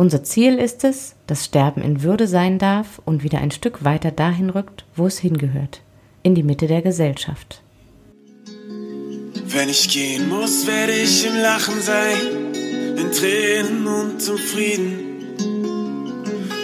[0.00, 4.12] Unser Ziel ist es, dass Sterben in Würde sein darf und wieder ein Stück weiter
[4.12, 5.82] dahin rückt, wo es hingehört,
[6.22, 7.62] in die Mitte der Gesellschaft.
[8.46, 12.16] Wenn ich gehen muss, werde ich im Lachen sein,
[12.96, 15.00] in Tränen und zum Frieden.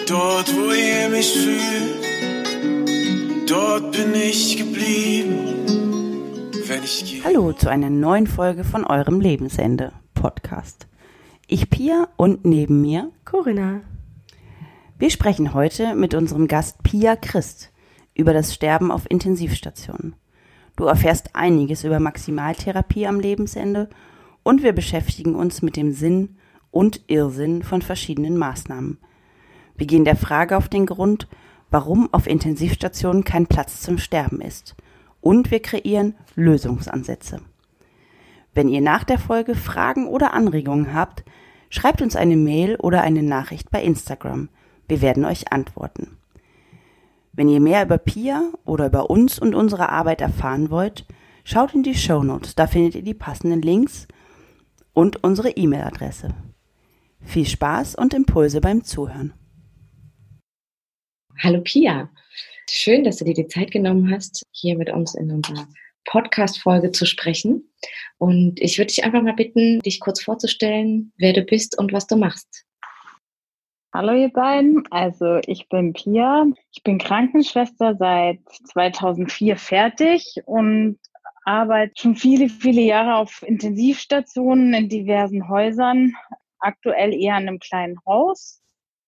[0.06, 2.04] Dort, wo ihr mich fühlt,
[3.50, 5.38] dort bin ich geblieben.
[6.68, 10.86] Wenn ich Hallo zu einer neuen Folge von eurem Lebensende Podcast.
[11.46, 13.82] Ich Pia und neben mir Corinna.
[14.98, 17.70] Wir sprechen heute mit unserem Gast Pia Christ
[18.14, 20.16] über das Sterben auf Intensivstationen.
[20.74, 23.90] Du erfährst einiges über Maximaltherapie am Lebensende
[24.42, 26.38] und wir beschäftigen uns mit dem Sinn
[26.70, 28.96] und Irrsinn von verschiedenen Maßnahmen.
[29.76, 31.28] Wir gehen der Frage auf den Grund,
[31.70, 34.76] warum auf Intensivstationen kein Platz zum Sterben ist.
[35.20, 37.42] Und wir kreieren Lösungsansätze.
[38.54, 41.24] Wenn ihr nach der Folge Fragen oder Anregungen habt,
[41.70, 44.48] schreibt uns eine Mail oder eine Nachricht bei Instagram.
[44.86, 46.16] Wir werden euch antworten.
[47.32, 51.04] Wenn ihr mehr über Pia oder über uns und unsere Arbeit erfahren wollt,
[51.42, 52.54] schaut in die Show Notes.
[52.54, 54.06] Da findet ihr die passenden Links
[54.92, 56.28] und unsere E-Mail-Adresse.
[57.22, 59.32] Viel Spaß und Impulse beim Zuhören.
[61.42, 62.08] Hallo Pia.
[62.70, 65.66] Schön, dass du dir die Zeit genommen hast, hier mit uns in unserer
[66.04, 67.70] Podcast-Folge zu sprechen.
[68.18, 72.06] Und ich würde dich einfach mal bitten, dich kurz vorzustellen, wer du bist und was
[72.06, 72.64] du machst.
[73.92, 78.40] Hallo ihr beiden, also ich bin Pia, ich bin Krankenschwester seit
[78.72, 80.98] 2004 fertig und
[81.44, 86.12] arbeite schon viele, viele Jahre auf Intensivstationen in diversen Häusern,
[86.58, 88.60] aktuell eher in einem kleinen Haus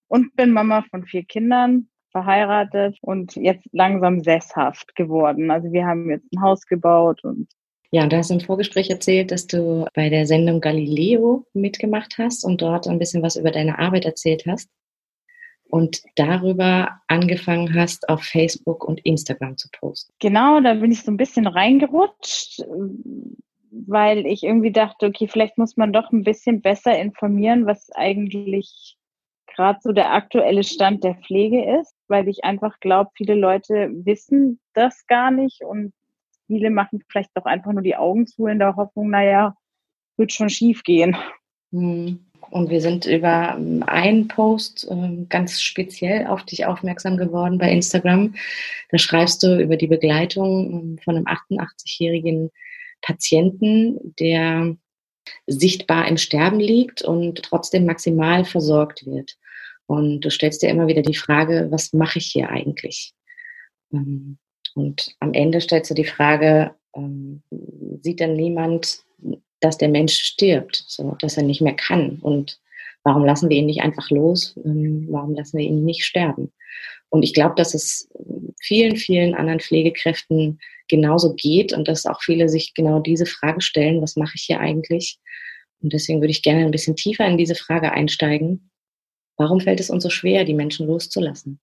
[0.06, 5.50] und bin Mama von vier Kindern, verheiratet und jetzt langsam sesshaft geworden.
[5.50, 7.48] Also wir haben jetzt ein Haus gebaut und
[7.92, 12.44] ja, und du hast im Vorgespräch erzählt, dass du bei der Sendung Galileo mitgemacht hast
[12.44, 14.68] und dort ein bisschen was über deine Arbeit erzählt hast
[15.68, 20.12] und darüber angefangen hast, auf Facebook und Instagram zu posten.
[20.18, 22.64] Genau, da bin ich so ein bisschen reingerutscht,
[23.70, 28.96] weil ich irgendwie dachte, okay, vielleicht muss man doch ein bisschen besser informieren, was eigentlich
[29.54, 34.60] gerade so der aktuelle Stand der Pflege ist, weil ich einfach glaube, viele Leute wissen
[34.74, 35.92] das gar nicht und
[36.46, 39.56] viele machen vielleicht doch einfach nur die Augen zu in der Hoffnung, naja,
[40.16, 41.16] wird schon schief gehen.
[41.72, 42.20] Hm.
[42.50, 47.70] Und wir sind über ähm, einen Post ähm, ganz speziell auf dich aufmerksam geworden bei
[47.70, 48.34] Instagram.
[48.90, 52.50] Da schreibst du über die Begleitung ähm, von einem 88-jährigen
[53.02, 54.76] Patienten, der
[55.46, 59.36] sichtbar im Sterben liegt und trotzdem maximal versorgt wird.
[59.86, 63.14] Und du stellst dir immer wieder die Frage, was mache ich hier eigentlich?
[63.90, 66.74] Und am Ende stellst du die Frage,
[68.02, 69.04] sieht denn niemand
[69.60, 72.18] dass der Mensch stirbt, so, dass er nicht mehr kann.
[72.20, 72.60] Und
[73.04, 74.58] warum lassen wir ihn nicht einfach los?
[74.64, 76.52] Ähm, warum lassen wir ihn nicht sterben?
[77.08, 78.08] Und ich glaube, dass es
[78.60, 80.58] vielen, vielen anderen Pflegekräften
[80.88, 84.60] genauso geht und dass auch viele sich genau diese Frage stellen, was mache ich hier
[84.60, 85.18] eigentlich?
[85.82, 88.70] Und deswegen würde ich gerne ein bisschen tiefer in diese Frage einsteigen.
[89.36, 91.60] Warum fällt es uns so schwer, die Menschen loszulassen?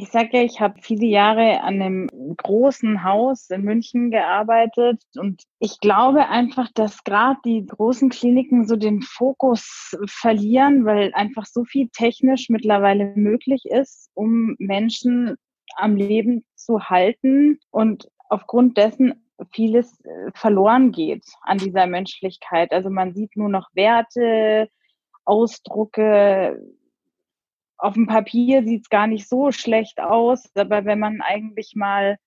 [0.00, 5.42] Ich sage ja, ich habe viele Jahre an einem großen Haus in München gearbeitet und
[5.58, 11.64] ich glaube einfach, dass gerade die großen Kliniken so den Fokus verlieren, weil einfach so
[11.64, 15.34] viel technisch mittlerweile möglich ist, um Menschen
[15.74, 22.72] am Leben zu halten und aufgrund dessen vieles äh, verloren geht an dieser Menschlichkeit.
[22.72, 24.68] Also man sieht nur noch Werte,
[25.24, 26.60] Ausdrucke,
[27.78, 32.18] auf dem Papier sieht es gar nicht so schlecht aus, aber wenn man eigentlich mal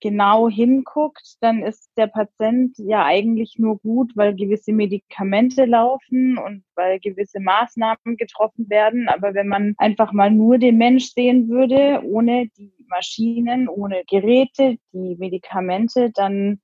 [0.00, 6.64] genau hinguckt, dann ist der Patient ja eigentlich nur gut, weil gewisse Medikamente laufen und
[6.74, 9.08] weil gewisse Maßnahmen getroffen werden.
[9.08, 14.78] Aber wenn man einfach mal nur den Mensch sehen würde, ohne die Maschinen, ohne Geräte,
[14.92, 16.60] die Medikamente, dann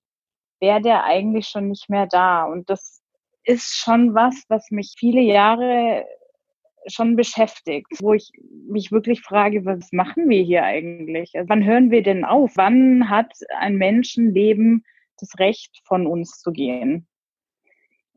[0.58, 2.44] wäre der eigentlich schon nicht mehr da.
[2.44, 3.02] Und das
[3.44, 6.06] ist schon was, was mich viele Jahre
[6.86, 8.30] schon beschäftigt, wo ich
[8.68, 11.32] mich wirklich frage, was machen wir hier eigentlich?
[11.34, 12.52] Also wann hören wir denn auf?
[12.56, 14.84] Wann hat ein Menschenleben
[15.18, 17.06] das Recht von uns zu gehen?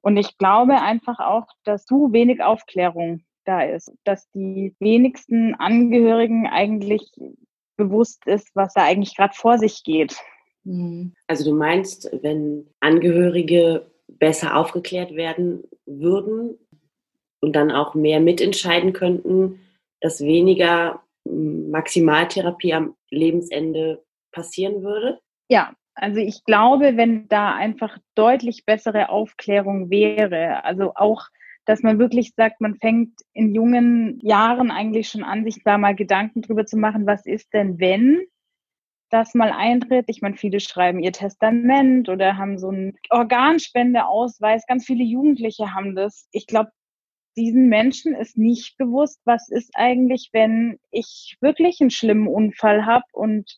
[0.01, 6.47] Und ich glaube einfach auch, dass zu wenig Aufklärung da ist, dass die wenigsten Angehörigen
[6.47, 7.11] eigentlich
[7.75, 10.15] bewusst ist, was da eigentlich gerade vor sich geht.
[10.63, 11.13] Mhm.
[11.27, 16.57] Also du meinst, wenn Angehörige besser aufgeklärt werden würden
[17.49, 19.59] und dann auch mehr mitentscheiden könnten,
[20.01, 25.19] dass weniger Maximaltherapie am Lebensende passieren würde?
[25.49, 31.25] Ja, also ich glaube, wenn da einfach deutlich bessere Aufklärung wäre, also auch,
[31.65, 35.95] dass man wirklich sagt, man fängt in jungen Jahren eigentlich schon an, sich da mal
[35.95, 38.27] Gedanken drüber zu machen, was ist denn, wenn
[39.09, 40.05] das mal eintritt.
[40.07, 44.67] Ich meine, viele schreiben ihr Testament oder haben so einen Organspendeausweis.
[44.67, 46.27] Ganz viele Jugendliche haben das.
[46.31, 46.69] Ich glaube,
[47.39, 53.05] diesen Menschen ist nicht bewusst, was ist eigentlich, wenn ich wirklich einen schlimmen Unfall habe
[53.13, 53.57] und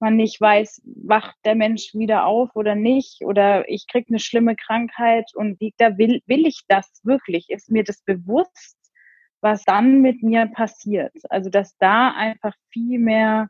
[0.00, 4.56] man nicht weiß, wacht der Mensch wieder auf oder nicht, oder ich kriege eine schlimme
[4.56, 7.50] Krankheit und liegt da, will, will ich das wirklich?
[7.50, 8.78] Ist mir das bewusst,
[9.42, 11.12] was dann mit mir passiert?
[11.28, 13.48] Also, dass da einfach viel mehr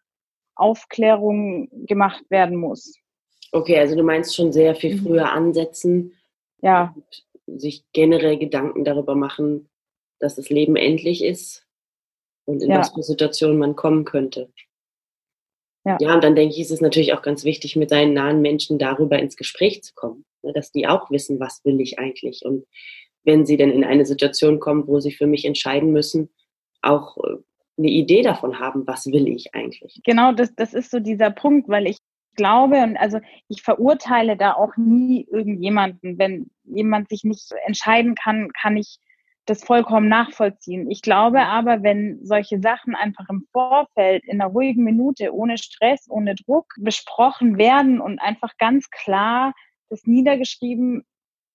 [0.57, 2.97] Aufklärung gemacht werden muss.
[3.53, 5.07] Okay, also du meinst schon sehr viel mhm.
[5.07, 6.13] früher ansetzen.
[6.63, 6.95] Ja.
[7.59, 9.69] Sich generell Gedanken darüber machen,
[10.19, 11.67] dass das Leben endlich ist
[12.45, 12.79] und in ja.
[12.79, 14.53] was für Situationen man kommen könnte.
[15.85, 15.97] Ja.
[15.99, 18.79] ja, und dann denke ich, ist es natürlich auch ganz wichtig, mit seinen nahen Menschen
[18.79, 22.43] darüber ins Gespräch zu kommen, ne, dass die auch wissen, was will ich eigentlich.
[22.45, 22.67] Und
[23.25, 26.31] wenn sie denn in eine Situation kommen, wo sie für mich entscheiden müssen,
[26.83, 27.37] auch äh,
[27.79, 30.01] eine Idee davon haben, was will ich eigentlich.
[30.05, 31.97] Genau, das, das ist so dieser Punkt, weil ich
[32.41, 36.19] glaube und also ich verurteile da auch nie irgendjemanden.
[36.19, 38.99] Wenn jemand sich nicht entscheiden kann, kann ich
[39.45, 40.91] das vollkommen nachvollziehen.
[40.91, 46.07] Ich glaube aber, wenn solche Sachen einfach im Vorfeld in einer ruhigen Minute, ohne Stress,
[46.09, 49.53] ohne Druck besprochen werden und einfach ganz klar
[49.91, 51.05] das niedergeschrieben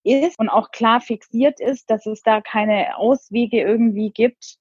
[0.04, 4.56] ist und auch klar fixiert ist, dass es da keine Auswege irgendwie gibt,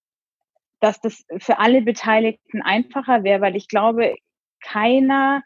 [0.79, 4.15] dass das für alle Beteiligten einfacher wäre, weil ich glaube,
[4.63, 5.43] keiner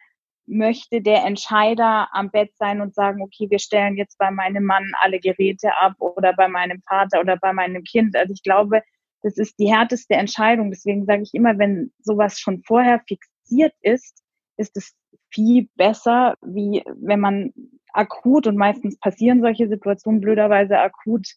[0.50, 4.92] möchte der Entscheider am Bett sein und sagen, okay, wir stellen jetzt bei meinem Mann
[5.02, 8.16] alle Geräte ab oder bei meinem Vater oder bei meinem Kind.
[8.16, 8.82] Also ich glaube,
[9.22, 10.72] das ist die härteste Entscheidung.
[10.72, 14.24] Deswegen sage ich immer, wenn sowas schon vorher fixiert ist,
[14.58, 14.96] ist es
[15.32, 17.54] viel besser, wie wenn man
[17.94, 21.28] akut und meistens passieren solche Situationen blöderweise akut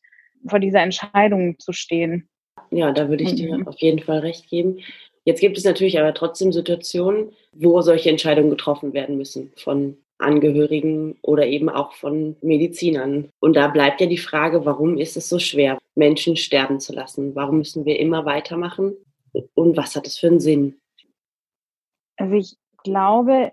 [0.49, 2.29] vor dieser Entscheidung zu stehen.
[2.71, 3.69] Ja, da würde ich dir mhm.
[3.69, 4.81] auf jeden Fall recht geben.
[5.25, 11.17] Jetzt gibt es natürlich aber trotzdem Situationen, wo solche Entscheidungen getroffen werden müssen von Angehörigen
[11.23, 13.29] oder eben auch von Medizinern.
[13.41, 17.35] Und da bleibt ja die Frage, warum ist es so schwer, Menschen sterben zu lassen?
[17.35, 18.97] Warum müssen wir immer weitermachen?
[19.55, 20.81] Und was hat es für einen Sinn?
[22.17, 23.53] Also ich glaube,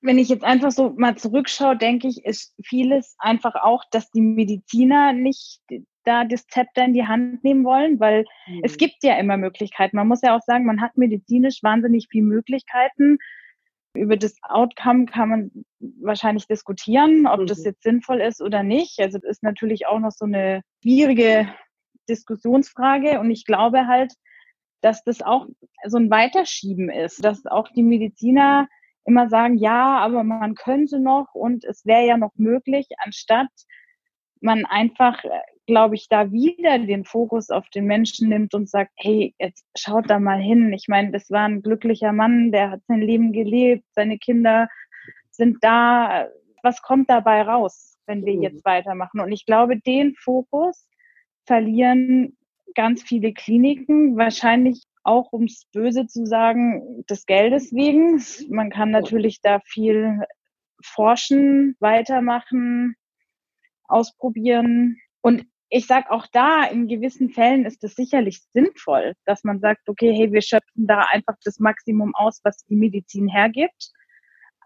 [0.00, 4.20] wenn ich jetzt einfach so mal zurückschaue, denke ich, ist vieles einfach auch, dass die
[4.20, 5.60] Mediziner nicht
[6.04, 8.60] da das Zepter in die Hand nehmen wollen, weil mhm.
[8.62, 9.96] es gibt ja immer Möglichkeiten.
[9.96, 13.18] Man muss ja auch sagen, man hat medizinisch wahnsinnig viele Möglichkeiten.
[13.96, 17.46] Über das Outcome kann man wahrscheinlich diskutieren, ob mhm.
[17.46, 18.98] das jetzt sinnvoll ist oder nicht.
[19.00, 21.48] Also das ist natürlich auch noch so eine schwierige
[22.08, 23.20] Diskussionsfrage.
[23.20, 24.12] Und ich glaube halt,
[24.80, 25.46] dass das auch
[25.86, 28.68] so ein Weiterschieben ist, dass auch die Mediziner
[29.06, 33.48] immer sagen, ja, aber man könnte noch und es wäre ja noch möglich, anstatt
[34.40, 35.22] man einfach
[35.66, 40.10] glaube ich, da wieder den Fokus auf den Menschen nimmt und sagt, hey, jetzt schaut
[40.10, 40.72] da mal hin.
[40.72, 44.68] Ich meine, das war ein glücklicher Mann, der hat sein Leben gelebt, seine Kinder
[45.30, 46.28] sind da.
[46.62, 49.20] Was kommt dabei raus, wenn wir jetzt weitermachen?
[49.20, 50.86] Und ich glaube, den Fokus
[51.46, 52.36] verlieren
[52.74, 58.22] ganz viele Kliniken, wahrscheinlich auch, um es böse zu sagen, des Geldes wegen.
[58.48, 60.20] Man kann natürlich da viel
[60.82, 62.96] forschen, weitermachen,
[63.84, 64.98] ausprobieren.
[65.20, 69.88] Und ich sage auch da, in gewissen Fällen ist es sicherlich sinnvoll, dass man sagt,
[69.88, 73.90] okay, hey, wir schöpfen da einfach das Maximum aus, was die Medizin hergibt.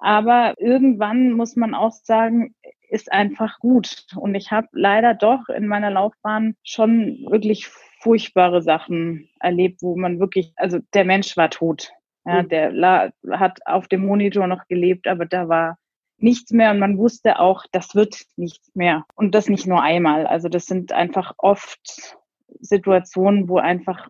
[0.01, 2.55] Aber irgendwann muss man auch sagen,
[2.91, 4.05] ist einfach gut.
[4.17, 7.69] Und ich habe leider doch in meiner Laufbahn schon wirklich
[8.01, 11.91] furchtbare Sachen erlebt, wo man wirklich, also der Mensch war tot.
[12.27, 12.49] Ja, mhm.
[12.51, 15.79] der hat auf dem Monitor noch gelebt, aber da war
[16.19, 19.05] nichts mehr und man wusste auch, das wird nichts mehr.
[19.15, 20.27] Und das nicht nur einmal.
[20.27, 22.17] Also das sind einfach oft
[22.61, 24.09] Situationen, wo einfach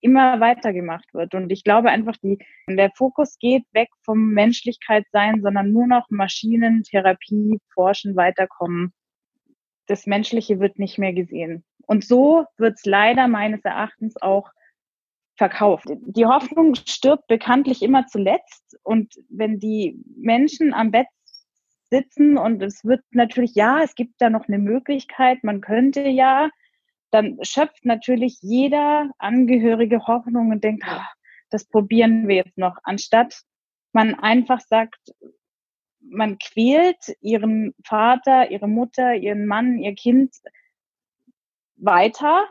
[0.00, 1.34] immer weitergemacht wird.
[1.34, 6.08] Und ich glaube einfach, die, der Fokus geht weg vom Menschlichkeit sein, sondern nur noch
[6.10, 8.92] Maschinen, Therapie, Forschen, weiterkommen.
[9.86, 11.64] Das Menschliche wird nicht mehr gesehen.
[11.86, 14.50] Und so wird es leider meines Erachtens auch
[15.36, 15.86] verkauft.
[15.88, 18.78] Die Hoffnung stirbt bekanntlich immer zuletzt.
[18.82, 21.08] Und wenn die Menschen am Bett
[21.94, 26.50] sitzen und es wird natürlich, ja, es gibt da noch eine Möglichkeit, man könnte ja,
[27.10, 31.08] dann schöpft natürlich jeder Angehörige Hoffnung und denkt, ah,
[31.50, 33.42] das probieren wir jetzt noch, anstatt
[33.92, 35.12] man einfach sagt,
[36.00, 40.34] man quält ihren Vater, ihre Mutter, ihren Mann, ihr Kind
[41.76, 42.46] weiter.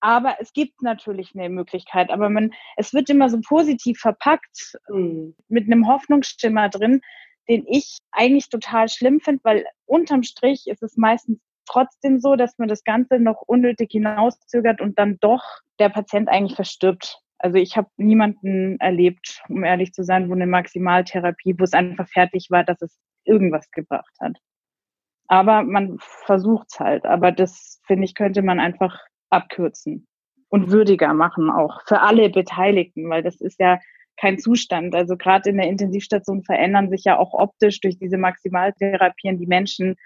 [0.00, 2.10] Aber es gibt natürlich eine Möglichkeit.
[2.10, 5.34] Aber man, es wird immer so positiv verpackt mhm.
[5.48, 7.00] mit einem Hoffnungsschimmer drin,
[7.48, 12.58] den ich eigentlich total schlimm finde, weil unterm Strich ist es meistens trotzdem so, dass
[12.58, 15.44] man das Ganze noch unnötig hinauszögert und dann doch
[15.78, 17.20] der Patient eigentlich verstirbt.
[17.38, 22.08] Also ich habe niemanden erlebt, um ehrlich zu sein, wo eine Maximaltherapie, wo es einfach
[22.08, 24.36] fertig war, dass es irgendwas gebracht hat.
[25.28, 27.04] Aber man versucht es halt.
[27.04, 28.98] Aber das, finde ich, könnte man einfach
[29.30, 30.06] abkürzen
[30.48, 33.78] und würdiger machen, auch für alle Beteiligten, weil das ist ja
[34.20, 34.94] kein Zustand.
[34.94, 39.96] Also gerade in der Intensivstation verändern sich ja auch optisch durch diese Maximaltherapien die Menschen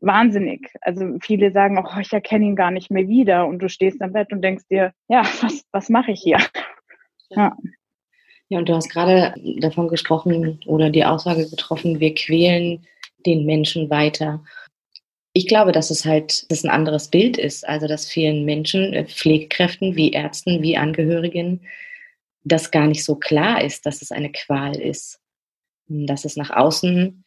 [0.00, 0.70] wahnsinnig.
[0.80, 3.46] Also viele sagen auch, oh, ich erkenne ihn gar nicht mehr wieder.
[3.46, 6.38] Und du stehst am Bett und denkst dir, ja, was, was mache ich hier?
[7.30, 7.56] Ja.
[8.50, 12.86] Ja, und du hast gerade davon gesprochen oder die Aussage getroffen, wir quälen
[13.26, 14.42] den Menschen weiter.
[15.34, 17.68] Ich glaube, dass es halt dass ein anderes Bild ist.
[17.68, 21.60] Also, dass vielen Menschen, äh, Pflegekräften wie Ärzten, wie Angehörigen,
[22.48, 25.20] das gar nicht so klar ist, dass es eine Qual ist.
[25.86, 27.24] Dass es nach außen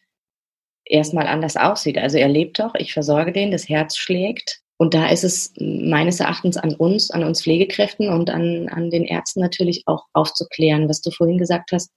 [0.86, 1.98] erstmal anders aussieht.
[1.98, 4.62] Also er lebt doch, ich versorge den, das Herz schlägt.
[4.78, 9.04] Und da ist es meines Erachtens an uns, an uns Pflegekräften und an, an den
[9.04, 11.92] Ärzten natürlich auch aufzuklären, was du vorhin gesagt hast,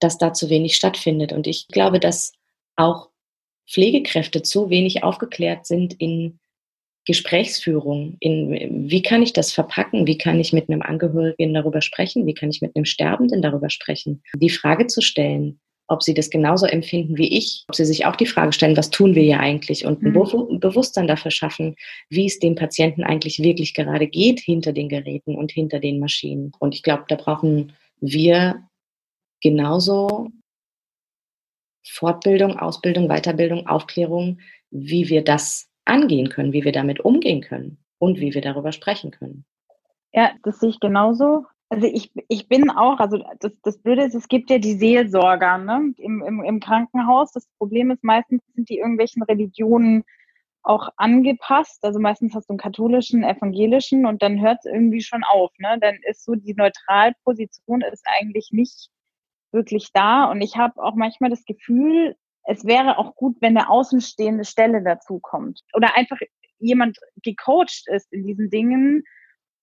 [0.00, 1.32] dass da zu wenig stattfindet.
[1.32, 2.32] Und ich glaube, dass
[2.76, 3.10] auch
[3.70, 6.40] Pflegekräfte zu wenig aufgeklärt sind in
[7.04, 12.26] Gesprächsführung, in wie kann ich das verpacken, wie kann ich mit einem Angehörigen darüber sprechen,
[12.26, 16.30] wie kann ich mit einem Sterbenden darüber sprechen, die Frage zu stellen, ob sie das
[16.30, 19.40] genauso empfinden wie ich, ob sie sich auch die Frage stellen, was tun wir hier
[19.40, 20.60] eigentlich und ein mhm.
[20.60, 21.76] Bewusstsein dafür schaffen,
[22.08, 26.52] wie es dem Patienten eigentlich wirklich gerade geht hinter den Geräten und hinter den Maschinen.
[26.60, 28.62] Und ich glaube, da brauchen wir
[29.42, 30.30] genauso
[31.84, 34.38] Fortbildung, Ausbildung, Weiterbildung, Aufklärung,
[34.70, 39.10] wie wir das angehen können, wie wir damit umgehen können und wie wir darüber sprechen
[39.10, 39.44] können.
[40.12, 41.46] Ja, das sehe ich genauso.
[41.68, 45.56] Also ich, ich bin auch, also das, das Blöde ist, es gibt ja die Seelsorger
[45.56, 45.94] ne?
[45.96, 47.32] Im, im, im Krankenhaus.
[47.32, 50.04] Das Problem ist, meistens sind die irgendwelchen Religionen
[50.62, 51.84] auch angepasst.
[51.84, 55.50] Also meistens hast du einen katholischen, evangelischen und dann hört es irgendwie schon auf.
[55.58, 55.78] Ne?
[55.80, 58.90] Dann ist so die Neutralposition ist eigentlich nicht
[59.50, 60.30] wirklich da.
[60.30, 64.82] Und ich habe auch manchmal das Gefühl, es wäre auch gut, wenn eine außenstehende Stelle
[64.82, 65.60] dazu kommt.
[65.74, 66.18] Oder einfach
[66.58, 69.04] jemand gecoacht ist in diesen Dingen,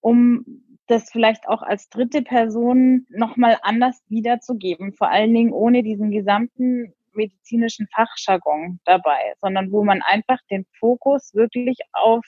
[0.02, 0.46] um
[0.88, 6.94] das vielleicht auch als dritte Person nochmal anders wiederzugeben, vor allen Dingen ohne diesen gesamten
[7.14, 12.26] medizinischen Fachjargon dabei, sondern wo man einfach den Fokus wirklich auf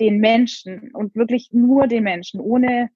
[0.00, 2.90] den Menschen und wirklich nur den Menschen, ohne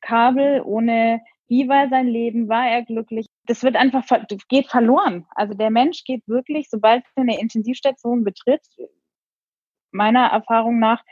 [0.00, 3.26] Kabel, ohne wie war sein Leben, war er glücklich.
[3.46, 4.04] Das wird einfach,
[4.48, 5.26] geht verloren.
[5.34, 8.64] Also der Mensch geht wirklich, sobald er eine Intensivstation betritt,
[9.90, 11.02] meiner Erfahrung nach,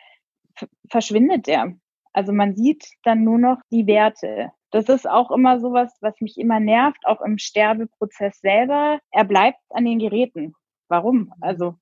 [0.89, 1.75] verschwindet er.
[2.13, 4.53] Also man sieht dann nur noch die Werte.
[4.71, 9.01] Das ist auch immer sowas, was mich immer nervt, auch im Sterbeprozess selber.
[9.11, 10.55] Er bleibt an den Geräten.
[10.89, 11.33] Warum?
[11.41, 11.75] Also.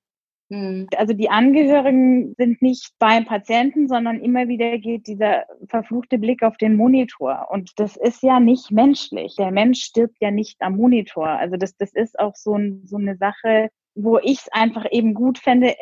[0.51, 6.57] Also die Angehörigen sind nicht beim Patienten, sondern immer wieder geht dieser verfluchte Blick auf
[6.57, 7.47] den Monitor.
[7.51, 9.35] Und das ist ja nicht menschlich.
[9.37, 11.27] Der Mensch stirbt ja nicht am Monitor.
[11.27, 15.13] Also das, das ist auch so, ein, so eine Sache, wo ich es einfach eben
[15.13, 15.75] gut fände,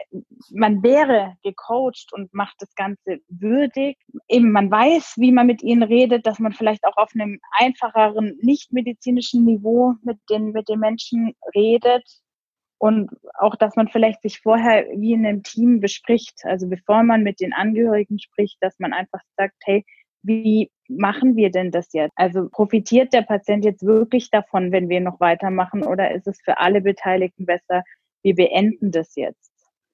[0.51, 3.97] man wäre gecoacht und macht das Ganze würdig.
[4.27, 8.37] Eben, man weiß, wie man mit ihnen redet, dass man vielleicht auch auf einem einfacheren,
[8.41, 12.03] nicht medizinischen Niveau mit den, mit den Menschen redet.
[12.79, 16.41] Und auch, dass man vielleicht sich vorher wie in einem Team bespricht.
[16.43, 19.83] Also bevor man mit den Angehörigen spricht, dass man einfach sagt, hey,
[20.21, 22.13] wie machen wir denn das jetzt?
[22.15, 26.59] Also profitiert der Patient jetzt wirklich davon, wenn wir noch weitermachen oder ist es für
[26.59, 27.83] alle Beteiligten besser,
[28.23, 29.51] wir beenden das jetzt.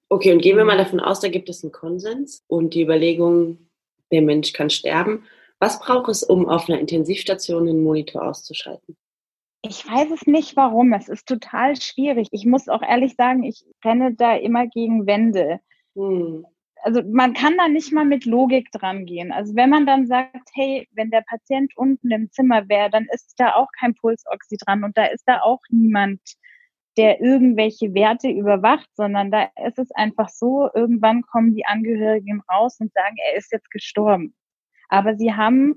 [0.09, 3.69] Okay, und gehen wir mal davon aus, da gibt es einen Konsens und die Überlegung,
[4.11, 5.23] der Mensch kann sterben.
[5.59, 8.97] Was braucht es, um auf einer Intensivstation den Monitor auszuschalten?
[9.65, 10.91] Ich weiß es nicht, warum.
[10.91, 12.27] Es ist total schwierig.
[12.31, 15.61] Ich muss auch ehrlich sagen, ich renne da immer gegen Wände.
[15.95, 16.45] Hm.
[16.83, 19.31] Also man kann da nicht mal mit Logik dran gehen.
[19.31, 23.35] Also wenn man dann sagt, hey, wenn der Patient unten im Zimmer wäre, dann ist
[23.37, 26.19] da auch kein Pulsoxy dran und da ist da auch niemand,
[26.97, 32.81] der irgendwelche Werte überwacht, sondern da ist es einfach so, irgendwann kommen die Angehörigen raus
[32.81, 34.35] und sagen, er ist jetzt gestorben.
[34.89, 35.75] Aber sie haben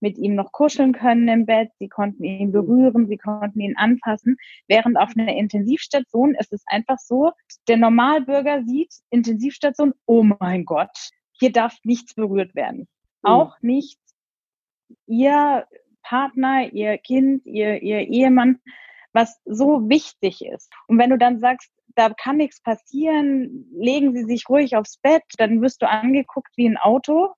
[0.00, 4.36] mit ihm noch kuscheln können im Bett, sie konnten ihn berühren, sie konnten ihn anfassen.
[4.66, 7.32] Während auf einer Intensivstation ist es einfach so,
[7.68, 12.88] der Normalbürger sieht Intensivstation, oh mein Gott, hier darf nichts berührt werden.
[13.22, 13.30] Mhm.
[13.30, 13.98] Auch nicht
[15.06, 15.66] ihr
[16.02, 18.60] Partner, ihr Kind, ihr, ihr Ehemann,
[19.12, 20.72] was so wichtig ist.
[20.86, 25.24] Und wenn du dann sagst, da kann nichts passieren, legen Sie sich ruhig aufs Bett,
[25.36, 27.34] dann wirst du angeguckt wie ein Auto.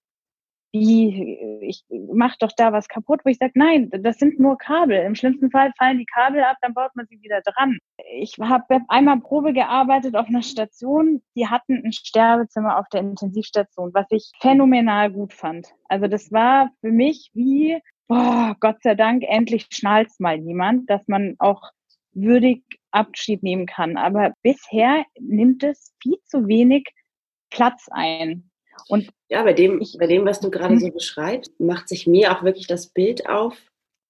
[0.73, 4.99] Wie, ich mach doch da was kaputt, wo ich sage, nein, das sind nur Kabel.
[4.99, 7.79] Im schlimmsten Fall fallen die Kabel ab, dann baut man sie wieder dran.
[8.15, 13.91] Ich habe einmal Probe gearbeitet auf einer Station, die hatten ein Sterbezimmer auf der Intensivstation,
[13.95, 15.67] was ich phänomenal gut fand.
[15.89, 21.07] Also das war für mich wie, boah, Gott sei Dank, endlich schnallt mal jemand, dass
[21.09, 21.71] man auch
[22.13, 23.97] würdig Abschied nehmen kann.
[23.97, 26.89] Aber bisher nimmt es viel zu wenig
[27.51, 28.50] Platz ein.
[28.89, 30.81] Und ja, bei dem, ich, bei dem, was du gerade hm?
[30.81, 33.57] so beschreibst, macht sich mir auch wirklich das Bild auf.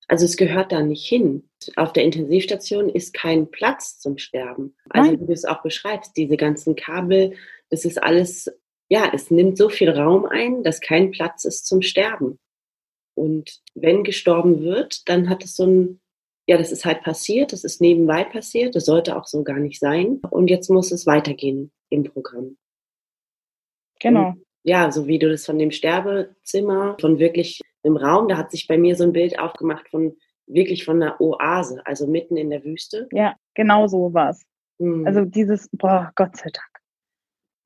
[0.08, 1.48] Also es gehört da nicht hin.
[1.76, 4.74] Auf der Intensivstation ist kein Platz zum Sterben.
[4.88, 5.20] Also Nein.
[5.20, 7.34] wie du es auch beschreibst, diese ganzen Kabel,
[7.68, 8.50] das ist alles,
[8.88, 12.38] ja, es nimmt so viel Raum ein, dass kein Platz ist zum Sterben.
[13.14, 16.00] Und wenn gestorben wird, dann hat es so ein
[16.50, 19.78] ja, das ist halt passiert, das ist nebenbei passiert, das sollte auch so gar nicht
[19.78, 20.20] sein.
[20.30, 22.56] Und jetzt muss es weitergehen im Programm.
[24.00, 24.30] Genau.
[24.30, 28.50] Und, ja, so wie du das von dem Sterbezimmer, von wirklich einem Raum, da hat
[28.50, 32.50] sich bei mir so ein Bild aufgemacht von wirklich von einer Oase, also mitten in
[32.50, 33.08] der Wüste.
[33.12, 34.44] Ja, genau so war es.
[34.78, 35.06] Mhm.
[35.06, 36.66] Also dieses, boah, Gott sei Dank.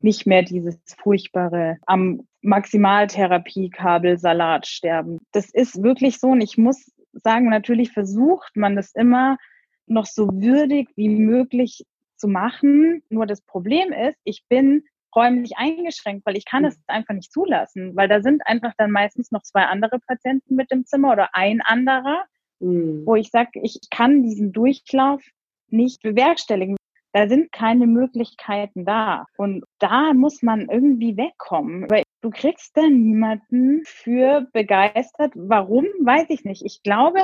[0.01, 5.19] Nicht mehr dieses furchtbare am Maximaltherapiekabel Salat sterben.
[5.33, 9.39] Das ist wirklich so und ich muss sagen, natürlich versucht man das immer
[9.87, 11.85] noch so würdig wie möglich
[12.17, 13.03] zu machen.
[13.09, 14.85] Nur das Problem ist, ich bin
[15.15, 19.31] räumlich eingeschränkt, weil ich kann es einfach nicht zulassen, weil da sind einfach dann meistens
[19.31, 22.25] noch zwei andere Patienten mit im Zimmer oder ein anderer,
[22.61, 23.03] mhm.
[23.05, 25.23] wo ich sage, ich kann diesen Durchlauf
[25.69, 26.77] nicht bewerkstelligen.
[27.13, 29.27] Da sind keine Möglichkeiten da.
[29.37, 31.89] Und da muss man irgendwie wegkommen.
[31.89, 35.33] Weil du kriegst da niemanden für begeistert.
[35.37, 36.65] Warum, weiß ich nicht.
[36.65, 37.21] Ich glaube,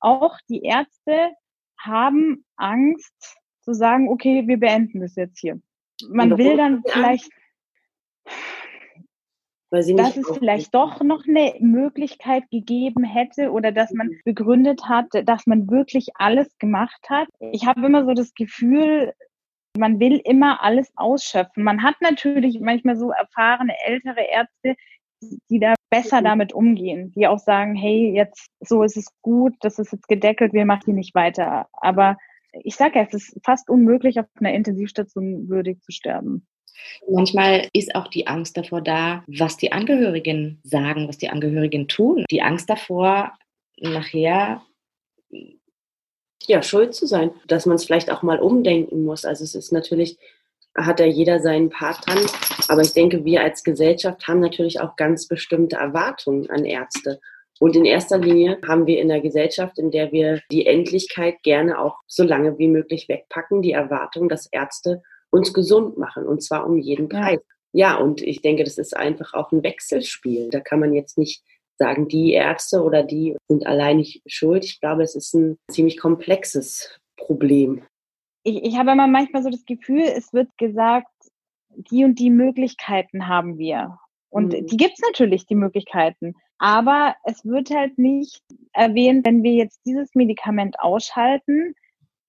[0.00, 1.32] auch die Ärzte
[1.78, 5.60] haben Angst zu sagen, okay, wir beenden das jetzt hier.
[6.08, 7.30] Man will dann vielleicht,
[9.70, 14.20] dass es vielleicht doch noch eine Möglichkeit gegeben hätte oder dass man mhm.
[14.24, 17.28] begründet hat, dass man wirklich alles gemacht hat.
[17.52, 19.12] Ich habe immer so das Gefühl,
[19.76, 21.64] man will immer alles ausschöpfen.
[21.64, 24.76] Man hat natürlich manchmal so erfahrene ältere Ärzte,
[25.50, 26.24] die da besser mhm.
[26.24, 30.52] damit umgehen, die auch sagen, hey, jetzt so ist es gut, das ist jetzt gedeckelt,
[30.52, 31.68] wir machen hier nicht weiter.
[31.72, 32.16] Aber
[32.62, 36.46] ich sage ja, es ist fast unmöglich, auf einer Intensivstation würdig zu sterben.
[37.08, 42.24] Manchmal ist auch die Angst davor da, was die Angehörigen sagen, was die Angehörigen tun.
[42.30, 43.32] Die Angst davor,
[43.78, 44.62] nachher
[46.46, 49.24] ja, schuld zu sein, dass man es vielleicht auch mal umdenken muss.
[49.24, 50.18] Also es ist natürlich,
[50.76, 52.26] hat ja jeder seinen Part dran,
[52.68, 57.20] aber ich denke, wir als Gesellschaft haben natürlich auch ganz bestimmte Erwartungen an Ärzte.
[57.60, 61.78] Und in erster Linie haben wir in der Gesellschaft, in der wir die Endlichkeit gerne
[61.78, 66.66] auch so lange wie möglich wegpacken, die Erwartung, dass Ärzte uns gesund machen und zwar
[66.66, 67.40] um jeden Preis.
[67.72, 70.50] Ja, ja und ich denke, das ist einfach auch ein Wechselspiel.
[70.50, 71.42] Da kann man jetzt nicht
[71.76, 74.64] sagen, die Ärzte oder die sind allein nicht schuld.
[74.64, 77.82] Ich glaube, es ist ein ziemlich komplexes Problem.
[78.44, 81.08] Ich, ich habe immer manchmal so das Gefühl, es wird gesagt,
[81.90, 83.98] die und die Möglichkeiten haben wir.
[84.30, 84.66] Und mhm.
[84.66, 86.34] die gibt es natürlich, die Möglichkeiten.
[86.58, 91.74] Aber es wird halt nicht erwähnt, wenn wir jetzt dieses Medikament ausschalten,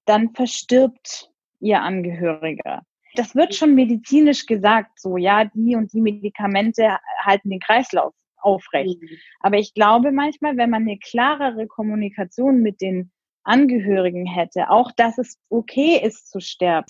[0.06, 2.84] dann verstirbt ihr Angehöriger.
[3.16, 9.02] Das wird schon medizinisch gesagt, so ja, die und die Medikamente halten den Kreislauf aufrecht.
[9.02, 9.10] Mhm.
[9.40, 13.12] Aber ich glaube manchmal, wenn man eine klarere Kommunikation mit den
[13.44, 16.88] Angehörigen hätte, auch dass es okay ist zu sterben.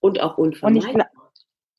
[0.00, 1.08] Und auch unvermeidbar.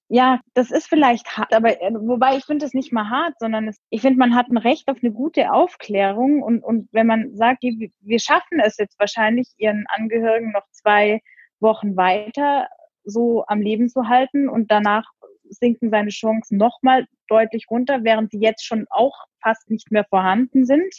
[0.10, 3.68] Ja, das ist vielleicht hart, aber äh, wobei ich finde es nicht mal hart, sondern
[3.68, 7.36] es, ich finde, man hat ein Recht auf eine gute Aufklärung und, und wenn man
[7.36, 11.22] sagt, wir schaffen es jetzt wahrscheinlich, ihren Angehörigen noch zwei
[11.60, 12.70] Wochen weiter
[13.04, 15.06] so am Leben zu halten und danach
[15.50, 20.66] sinken seine Chancen nochmal deutlich runter, während sie jetzt schon auch fast nicht mehr vorhanden
[20.66, 20.94] sind.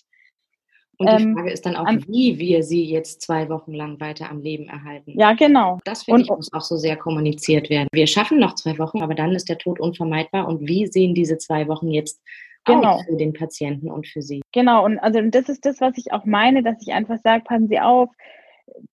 [0.98, 4.00] Und die ähm, Frage ist dann auch, an, wie wir sie jetzt zwei Wochen lang
[4.00, 5.14] weiter am Leben erhalten.
[5.16, 5.78] Ja, genau.
[5.84, 7.86] Das finde ich muss auch so sehr kommuniziert werden.
[7.92, 10.48] Wir schaffen noch zwei Wochen, aber dann ist der Tod unvermeidbar.
[10.48, 12.20] Und wie sehen diese zwei Wochen jetzt
[12.64, 12.94] genau.
[12.94, 14.42] aus für den Patienten und für sie?
[14.52, 14.84] Genau.
[14.84, 17.78] Und also das ist das, was ich auch meine, dass ich einfach sage, passen Sie
[17.78, 18.08] auf,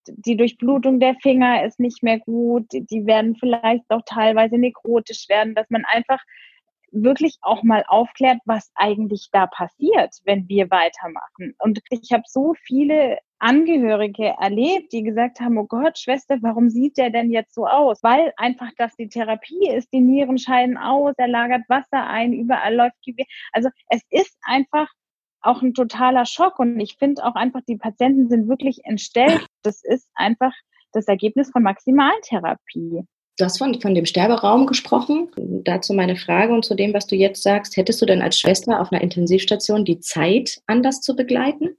[0.06, 5.54] die Durchblutung der Finger ist nicht mehr gut, die werden vielleicht auch teilweise nekrotisch werden,
[5.54, 6.20] dass man einfach
[6.92, 11.54] wirklich auch mal aufklärt, was eigentlich da passiert, wenn wir weitermachen.
[11.58, 16.96] Und ich habe so viele Angehörige erlebt, die gesagt haben, oh Gott, Schwester, warum sieht
[16.96, 18.02] der denn jetzt so aus?
[18.02, 22.74] Weil einfach das die Therapie ist, die Nieren scheiden aus, er lagert Wasser ein, überall
[22.74, 23.14] läuft die,
[23.52, 24.88] also es ist einfach
[25.42, 26.58] auch ein totaler Schock.
[26.58, 29.46] Und ich finde auch einfach, die Patienten sind wirklich entstellt.
[29.62, 30.52] Das ist einfach
[30.92, 33.04] das Ergebnis von Maximaltherapie.
[33.38, 35.30] Du hast von, von dem Sterberaum gesprochen.
[35.36, 37.76] Dazu meine Frage und zu dem, was du jetzt sagst.
[37.76, 41.76] Hättest du denn als Schwester auf einer Intensivstation die Zeit, anders zu begleiten?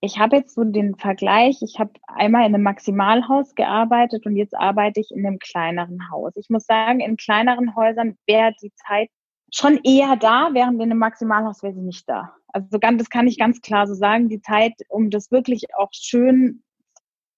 [0.00, 1.60] Ich habe jetzt so den Vergleich.
[1.62, 6.32] Ich habe einmal in einem Maximalhaus gearbeitet und jetzt arbeite ich in einem kleineren Haus.
[6.36, 9.10] Ich muss sagen, in kleineren Häusern wäre die Zeit
[9.52, 12.32] schon eher da, während in einem Maximalhaus wäre sie nicht da.
[12.48, 14.28] Also das kann ich ganz klar so sagen.
[14.28, 16.62] Die Zeit, um das wirklich auch schön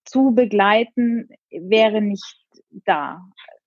[0.04, 2.41] zu begleiten, wäre nicht
[2.84, 3.22] da.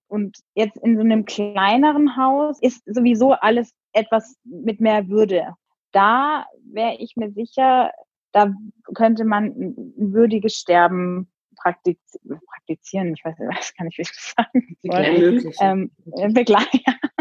[0.07, 5.53] Und jetzt in so einem kleineren Haus ist sowieso alles etwas mit mehr Würde.
[5.91, 7.91] Da wäre ich mir sicher,
[8.31, 8.53] da
[8.93, 13.13] könnte man ein würdiges Sterben praktizieren.
[13.15, 14.77] Ich weiß, was kann ich wirklich sagen.
[14.81, 15.51] Begleiten.
[15.59, 15.91] Ähm,
[16.33, 16.79] begleiten.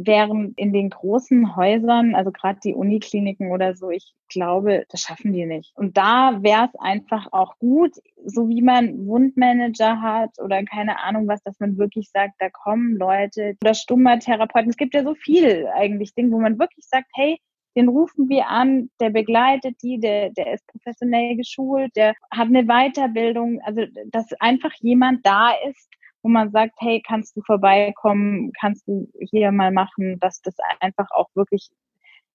[0.00, 5.32] Während in den großen Häusern, also gerade die Unikliniken oder so, ich glaube, das schaffen
[5.32, 5.72] die nicht.
[5.76, 11.26] Und da wäre es einfach auch gut, so wie man Wundmanager hat oder keine Ahnung
[11.26, 14.70] was, dass man wirklich sagt, da kommen Leute oder stummer Therapeuten.
[14.70, 17.40] Es gibt ja so viel eigentlich Dinge, wo man wirklich sagt, hey,
[17.76, 22.64] den rufen wir an, der begleitet die, der, der ist professionell geschult, der hat eine
[22.64, 25.88] Weiterbildung, also dass einfach jemand da ist,
[26.22, 31.10] wo man sagt, hey, kannst du vorbeikommen, kannst du hier mal machen, dass das einfach
[31.10, 31.68] auch wirklich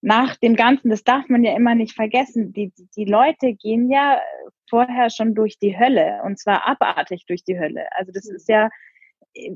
[0.01, 4.19] nach dem Ganzen, das darf man ja immer nicht vergessen, die, die Leute gehen ja
[4.69, 7.87] vorher schon durch die Hölle und zwar abartig durch die Hölle.
[7.95, 8.69] Also das ist ja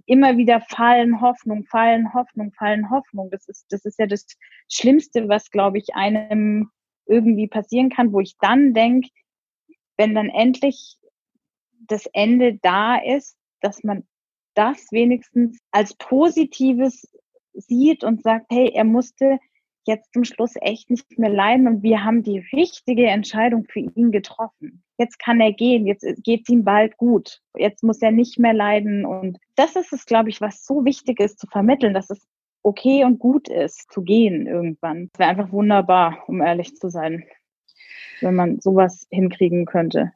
[0.06, 3.30] immer wieder fallen Hoffnung, fallen Hoffnung, fallen Hoffnung.
[3.30, 4.26] Das ist, das ist ja das
[4.72, 6.72] Schlimmste, was, glaube ich, einem
[7.06, 9.10] irgendwie passieren kann, wo ich dann denke,
[9.98, 10.98] wenn dann endlich
[11.88, 14.08] das Ende da ist, dass man
[14.58, 17.08] das wenigstens als Positives
[17.54, 19.39] sieht und sagt, hey, er musste
[19.86, 24.12] jetzt zum Schluss echt nicht mehr leiden und wir haben die richtige Entscheidung für ihn
[24.12, 24.84] getroffen.
[24.98, 28.54] Jetzt kann er gehen, jetzt geht es ihm bald gut, jetzt muss er nicht mehr
[28.54, 32.28] leiden und das ist es, glaube ich, was so wichtig ist zu vermitteln, dass es
[32.63, 35.10] okay und gut ist, zu gehen irgendwann.
[35.13, 37.24] Es wäre einfach wunderbar, um ehrlich zu sein,
[38.20, 40.12] wenn man sowas hinkriegen könnte.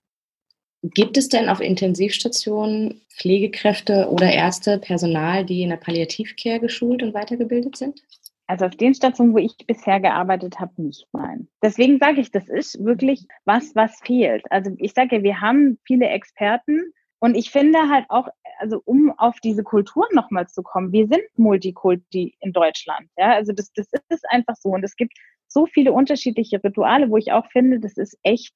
[0.83, 7.13] Gibt es denn auf Intensivstationen Pflegekräfte oder Ärzte, Personal, die in der Palliativcare geschult und
[7.13, 8.01] weitergebildet sind?
[8.47, 11.47] Also auf den Stationen, wo ich bisher gearbeitet habe, nicht nein.
[11.61, 14.43] Deswegen sage ich, das ist wirklich was, was fehlt.
[14.49, 19.39] Also ich sage wir haben viele Experten und ich finde halt auch, also um auf
[19.39, 23.07] diese Kultur nochmal zu kommen, wir sind Multikulti in Deutschland.
[23.17, 25.13] Ja, also das, das ist einfach so und es gibt
[25.47, 28.53] so viele unterschiedliche Rituale, wo ich auch finde, das ist echt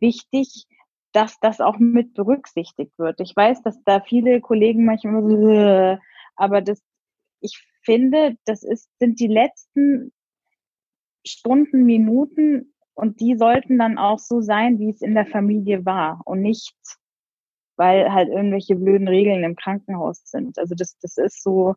[0.00, 0.66] wichtig,
[1.12, 3.20] dass das auch mit berücksichtigt wird.
[3.20, 5.98] Ich weiß, dass da viele Kollegen manchmal so,
[6.36, 6.82] aber das,
[7.40, 10.12] ich finde, das ist, sind die letzten
[11.26, 16.20] Stunden, Minuten und die sollten dann auch so sein, wie es in der Familie war
[16.24, 16.76] und nicht,
[17.76, 20.58] weil halt irgendwelche blöden Regeln im Krankenhaus sind.
[20.58, 21.74] Also das, das ist so,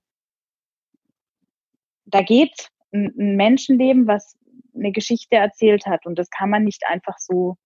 [2.06, 4.38] da geht ein, ein Menschenleben, was
[4.74, 7.58] eine Geschichte erzählt hat und das kann man nicht einfach so,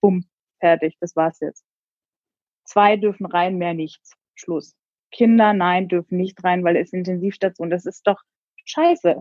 [0.00, 0.28] bumm,
[0.60, 1.64] fertig, das war's jetzt.
[2.64, 4.12] Zwei dürfen rein, mehr nichts.
[4.34, 4.76] Schluss.
[5.10, 7.68] Kinder, nein, dürfen nicht rein, weil es Intensivstation.
[7.68, 8.22] Das ist doch
[8.64, 9.16] scheiße.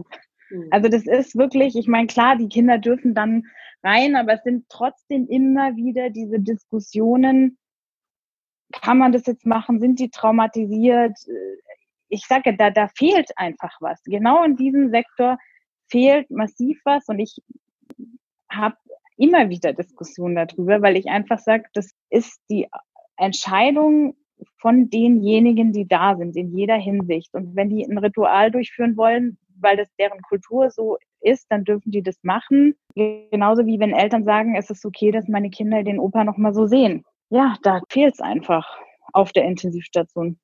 [0.49, 0.67] Mhm.
[0.71, 3.47] Also das ist wirklich, ich meine, klar, die Kinder dürfen dann
[3.84, 7.58] rein, aber es sind trotzdem immer wieder diese Diskussionen,
[8.71, 11.17] kann man das jetzt machen, sind die traumatisiert?
[12.08, 14.04] Ich sage, da, da fehlt einfach was.
[14.04, 15.38] Genau in diesem Sektor
[15.88, 17.36] fehlt massiv was und ich
[18.52, 18.78] habe
[19.19, 22.67] immer wieder Diskussionen darüber, weil ich einfach sage, das ist die
[23.17, 24.15] Entscheidung
[24.58, 27.34] von denjenigen, die da sind, in jeder Hinsicht.
[27.34, 31.91] Und wenn die ein Ritual durchführen wollen, weil das deren Kultur so ist, dann dürfen
[31.91, 32.75] die das machen.
[32.95, 36.53] Genauso wie wenn Eltern sagen, es ist okay, dass meine Kinder den Opa noch mal
[36.53, 37.03] so sehen.
[37.29, 38.65] Ja, da fehlt es einfach
[39.12, 40.39] auf der Intensivstation.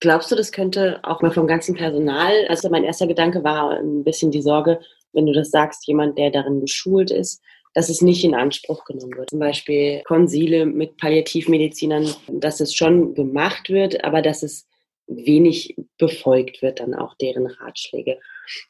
[0.00, 4.04] Glaubst du, das könnte auch mal vom ganzen Personal, also mein erster Gedanke war ein
[4.04, 4.80] bisschen die Sorge,
[5.12, 7.42] wenn du das sagst, jemand, der darin geschult ist,
[7.74, 9.30] dass es nicht in Anspruch genommen wird.
[9.30, 14.66] Zum Beispiel Konsile mit Palliativmedizinern, dass es schon gemacht wird, aber dass es
[15.06, 18.18] wenig befolgt wird dann auch deren Ratschläge.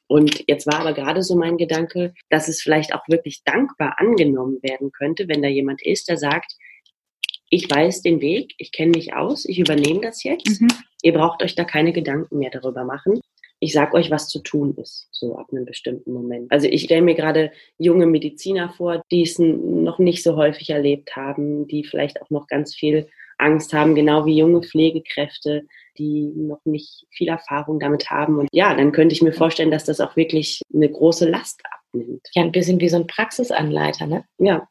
[0.06, 4.58] Und jetzt war aber gerade so mein Gedanke, dass es vielleicht auch wirklich dankbar angenommen
[4.62, 6.56] werden könnte, wenn da jemand ist, der sagt,
[7.50, 10.60] ich weiß den Weg, ich kenne mich aus, ich übernehme das jetzt.
[10.60, 10.68] Mhm.
[11.02, 13.20] Ihr braucht euch da keine Gedanken mehr darüber machen
[13.62, 16.50] ich sag euch, was zu tun ist, so ab einem bestimmten Moment.
[16.50, 21.14] Also ich stelle mir gerade junge Mediziner vor, die es noch nicht so häufig erlebt
[21.14, 23.06] haben, die vielleicht auch noch ganz viel
[23.38, 25.62] Angst haben, genau wie junge Pflegekräfte,
[25.96, 28.38] die noch nicht viel Erfahrung damit haben.
[28.40, 32.26] Und ja, dann könnte ich mir vorstellen, dass das auch wirklich eine große Last nimmt.
[32.34, 34.24] Ja, ein bisschen wie so ein Praxisanleiter, ne?
[34.38, 34.66] Ja.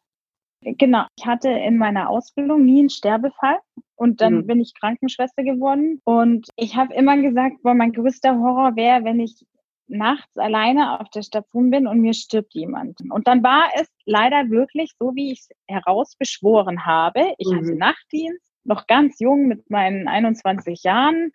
[0.62, 1.06] Genau.
[1.18, 3.60] Ich hatte in meiner Ausbildung nie einen Sterbefall
[3.96, 4.48] und dann mhm.
[4.48, 9.20] bin ich Krankenschwester geworden und ich habe immer gesagt, boah, mein größter Horror wäre, wenn
[9.20, 9.46] ich
[9.88, 13.00] nachts alleine auf der Station bin und mir stirbt jemand.
[13.10, 17.34] Und dann war es leider wirklich so, wie ich es herausbeschworen habe.
[17.38, 17.58] Ich mhm.
[17.58, 21.32] hatte Nachtdienst, noch ganz jung mit meinen 21 Jahren.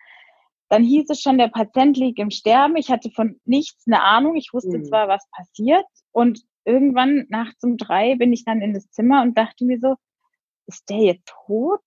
[0.69, 2.77] Dann hieß es schon, der Patient liegt im Sterben.
[2.77, 4.37] Ich hatte von nichts eine Ahnung.
[4.37, 4.85] Ich wusste mhm.
[4.85, 5.85] zwar, was passiert.
[6.13, 9.97] Und irgendwann nachts um drei bin ich dann in das Zimmer und dachte mir so,
[10.67, 11.83] ist der jetzt tot?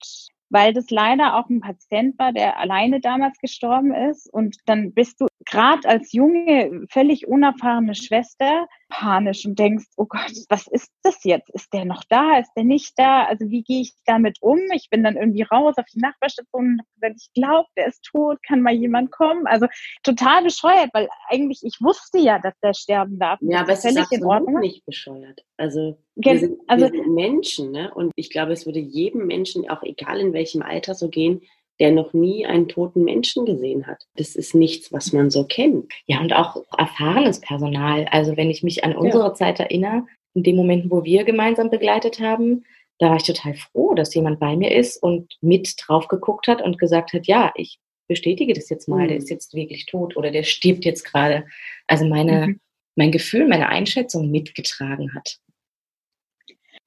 [0.50, 4.34] Weil das leider auch ein Patient war, der alleine damals gestorben ist.
[4.34, 10.32] Und dann bist du gerade als junge, völlig unerfahrene Schwester panisch und denkst, oh Gott,
[10.50, 11.50] was ist das jetzt?
[11.52, 12.40] Ist der noch da?
[12.40, 13.26] Ist der nicht da?
[13.26, 14.60] Also wie gehe ich damit um?
[14.74, 18.04] Ich bin dann irgendwie raus auf die Nachbarstation und habe gesagt, ich glaube, der ist
[18.04, 19.46] tot, kann mal jemand kommen?
[19.46, 19.68] Also
[20.04, 23.40] total bescheuert, weil eigentlich ich wusste ja, dass der sterben darf.
[23.42, 24.60] Ja, aber es ist in Ordnung.
[24.60, 25.46] nicht bescheuert.
[25.58, 27.94] Also wir sind, also, wir sind Menschen, ne?
[27.94, 31.42] Und ich glaube, es würde jedem Menschen, auch egal in welchem Alter, so gehen,
[31.80, 34.06] der noch nie einen toten Menschen gesehen hat.
[34.16, 35.92] Das ist nichts, was man so kennt.
[36.06, 38.06] Ja, und auch erfahrenes Personal.
[38.12, 39.34] Also wenn ich mich an unsere ja.
[39.34, 42.64] Zeit erinnere, in den Momenten, wo wir gemeinsam begleitet haben,
[43.00, 46.62] da war ich total froh, dass jemand bei mir ist und mit drauf geguckt hat
[46.62, 49.08] und gesagt hat, ja, ich bestätige das jetzt mal, mhm.
[49.08, 51.46] der ist jetzt wirklich tot oder der stirbt jetzt gerade.
[51.88, 52.60] Also meine, mhm.
[52.96, 55.40] mein Gefühl, meine Einschätzung mitgetragen hat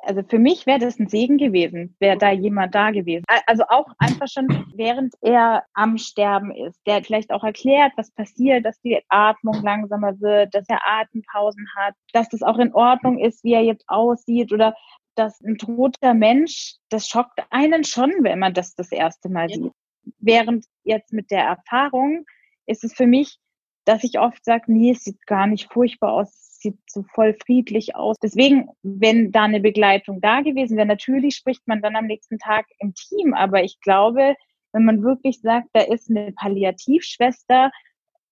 [0.03, 3.25] also für mich wäre das ein Segen gewesen, wäre da jemand da gewesen.
[3.47, 8.65] Also auch einfach schon, während er am Sterben ist, der vielleicht auch erklärt, was passiert,
[8.65, 13.45] dass die Atmung langsamer wird, dass er Atempausen hat, dass das auch in Ordnung ist,
[13.45, 14.75] wie er jetzt aussieht oder
[15.15, 19.73] dass ein toter Mensch, das schockt einen schon, wenn man das das erste Mal sieht.
[20.19, 22.25] Während jetzt mit der Erfahrung
[22.67, 23.39] ist es für mich,
[23.85, 27.97] dass ich oft sage, nee, es sieht gar nicht furchtbar aus, sieht so voll friedlich
[27.97, 28.17] aus.
[28.23, 32.67] Deswegen, wenn da eine Begleitung da gewesen wäre, natürlich spricht man dann am nächsten Tag
[32.79, 34.37] im Team, aber ich glaube,
[34.73, 37.71] wenn man wirklich sagt, da ist eine Palliativschwester,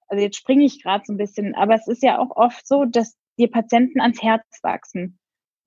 [0.08, 2.84] also jetzt springe ich gerade so ein bisschen, aber es ist ja auch oft so,
[2.84, 5.18] dass die Patienten ans Herz wachsen,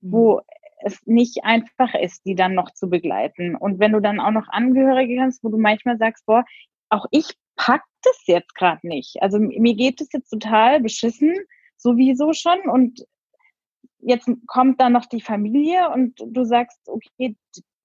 [0.02, 0.12] mhm.
[0.12, 0.42] wo
[0.86, 3.56] es nicht einfach ist, die dann noch zu begleiten.
[3.56, 6.44] Und wenn du dann auch noch Angehörige hast, wo du manchmal sagst, boah,
[6.90, 9.22] auch ich pack das jetzt gerade nicht.
[9.22, 11.36] Also mir geht es jetzt total beschissen
[11.78, 13.06] sowieso schon und
[14.00, 17.36] jetzt kommt dann noch die Familie und du sagst, okay,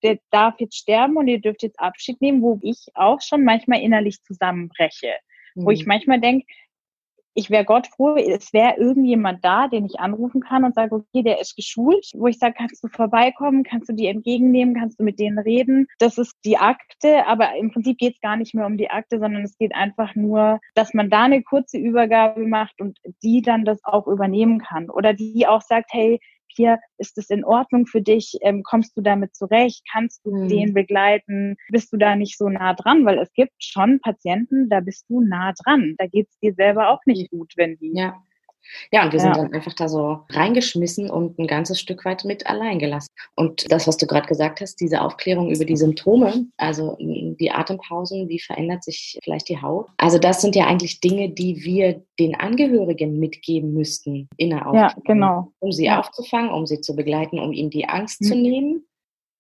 [0.03, 3.81] der darf jetzt sterben und ihr dürft jetzt Abschied nehmen, wo ich auch schon manchmal
[3.81, 5.15] innerlich zusammenbreche.
[5.55, 5.65] Mhm.
[5.65, 5.89] Wo ich mhm.
[5.89, 6.47] manchmal denke,
[7.39, 11.23] ich wäre Gott froh, es wäre irgendjemand da, den ich anrufen kann und sage, okay,
[11.23, 15.05] der ist geschult, wo ich sage, kannst du vorbeikommen, kannst du die entgegennehmen, kannst du
[15.05, 15.87] mit denen reden.
[16.01, 19.21] Das ist die Akte, aber im Prinzip geht es gar nicht mehr um die Akte,
[19.21, 23.65] sondern es geht einfach nur, dass man da eine kurze Übergabe macht und die dann
[23.65, 24.91] das auch übernehmen kann.
[24.91, 26.19] Oder die auch sagt, hey,
[26.55, 28.39] hier, ist es in Ordnung für dich?
[28.43, 29.83] Ähm, kommst du damit zurecht?
[29.91, 30.49] Kannst du mhm.
[30.49, 31.57] den begleiten?
[31.71, 33.05] Bist du da nicht so nah dran?
[33.05, 35.95] Weil es gibt schon Patienten, da bist du nah dran.
[35.99, 38.23] Da geht es dir selber auch nicht gut, wenn die ja.
[38.93, 39.43] Ja, und wir sind ja.
[39.43, 43.09] dann einfach da so reingeschmissen und ein ganzes Stück weit mit allein gelassen.
[43.35, 48.29] Und das, was du gerade gesagt hast, diese Aufklärung über die Symptome, also die Atempausen,
[48.29, 49.89] wie verändert sich vielleicht die Haut?
[49.97, 54.91] Also das sind ja eigentlich Dinge, die wir den Angehörigen mitgeben müssten in der Aufklärung.
[54.97, 55.53] Ja, genau.
[55.61, 56.01] Um sie ja.
[56.01, 58.27] aufzufangen, um sie zu begleiten, um ihnen die Angst mhm.
[58.27, 58.87] zu nehmen,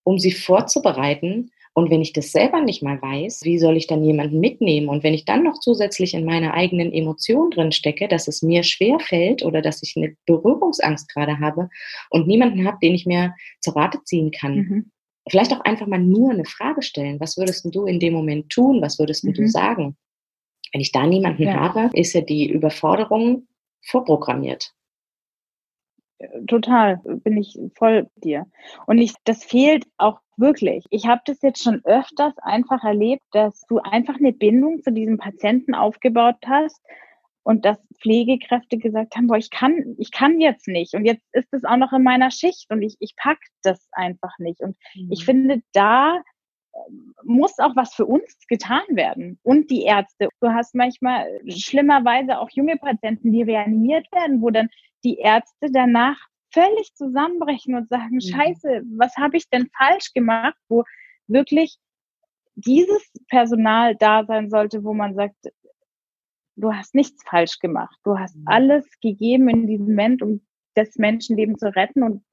[0.04, 4.02] um sie vorzubereiten und wenn ich das selber nicht mal weiß, wie soll ich dann
[4.02, 4.88] jemanden mitnehmen?
[4.88, 8.64] Und wenn ich dann noch zusätzlich in meiner eigenen Emotion drin stecke, dass es mir
[8.64, 11.70] schwer fällt oder dass ich eine Berührungsangst gerade habe
[12.10, 14.90] und niemanden habe, den ich mir zur Rate ziehen kann, mhm.
[15.30, 17.20] vielleicht auch einfach mal nur eine Frage stellen.
[17.20, 18.82] Was würdest du in dem Moment tun?
[18.82, 19.34] Was würdest mhm.
[19.34, 19.96] du sagen?
[20.72, 21.60] Wenn ich da niemanden ja.
[21.60, 23.46] habe, ist ja die Überforderung
[23.86, 24.72] vorprogrammiert.
[26.48, 28.46] Total, bin ich voll dir.
[28.86, 30.84] Und ich, das fehlt auch wirklich.
[30.90, 35.18] Ich habe das jetzt schon öfters einfach erlebt, dass du einfach eine Bindung zu diesem
[35.18, 36.80] Patienten aufgebaut hast
[37.44, 40.94] und dass Pflegekräfte gesagt haben, boah, ich kann, ich kann jetzt nicht.
[40.94, 44.38] Und jetzt ist es auch noch in meiner Schicht und ich, ich pack das einfach
[44.38, 44.60] nicht.
[44.60, 45.12] Und mhm.
[45.12, 46.16] ich finde, da
[46.74, 50.28] ähm, muss auch was für uns getan werden und die Ärzte.
[50.40, 54.68] Du hast manchmal schlimmerweise auch junge Patienten, die reanimiert werden, wo dann
[55.04, 56.18] die Ärzte danach
[56.52, 58.20] völlig zusammenbrechen und sagen, mhm.
[58.20, 60.84] scheiße, was habe ich denn falsch gemacht, wo
[61.26, 61.78] wirklich
[62.54, 65.36] dieses Personal da sein sollte, wo man sagt,
[66.56, 67.96] du hast nichts falsch gemacht.
[68.02, 68.44] Du hast mhm.
[68.46, 70.40] alles gegeben in diesem Moment, um
[70.74, 72.24] das Menschenleben zu retten und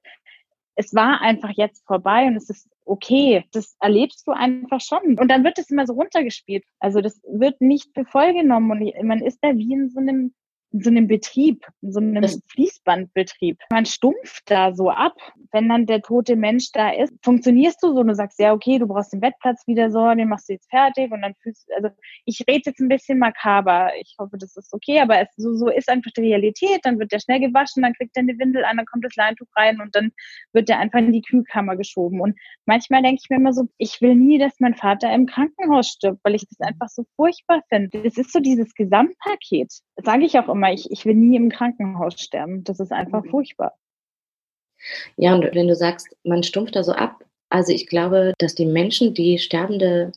[0.75, 3.45] es war einfach jetzt vorbei und es ist okay.
[3.54, 5.17] Das erlebst du einfach schon.
[5.17, 6.65] Und dann wird es immer so runtergespielt.
[6.80, 10.34] Also das wird nicht für voll genommen und man ist da wie in so einem
[10.75, 13.57] in so einem Betrieb, in so einem Das- Fließbandbetrieb.
[13.71, 15.15] Man stumpft da so ab,
[15.53, 17.13] wenn dann der tote Mensch da ist.
[17.23, 20.27] Funktionierst du so und du sagst, ja, okay, du brauchst den Bettplatz wieder so, den
[20.27, 21.89] machst du jetzt fertig und dann fühlst also
[22.25, 23.89] ich rede jetzt ein bisschen makaber.
[24.01, 26.81] Ich hoffe, das ist okay, aber es, so, so ist einfach die Realität.
[26.83, 29.47] Dann wird der schnell gewaschen, dann kriegt er eine Windel an, dann kommt das Leintuch
[29.55, 30.11] rein und dann
[30.51, 32.19] wird der einfach in die Kühlkammer geschoben.
[32.19, 35.88] Und manchmal denke ich mir immer so, ich will nie, dass mein Vater im Krankenhaus
[35.88, 38.01] stirbt, weil ich das einfach so furchtbar finde.
[38.03, 39.71] Das ist so dieses Gesamtpaket.
[40.03, 42.63] Sage ich auch immer, ich, ich will nie im Krankenhaus sterben.
[42.63, 43.29] Das ist einfach Mhm.
[43.29, 43.77] furchtbar.
[45.17, 48.65] Ja, und wenn du sagst, man stumpft da so ab, also ich glaube, dass die
[48.65, 50.12] Menschen, die Sterbende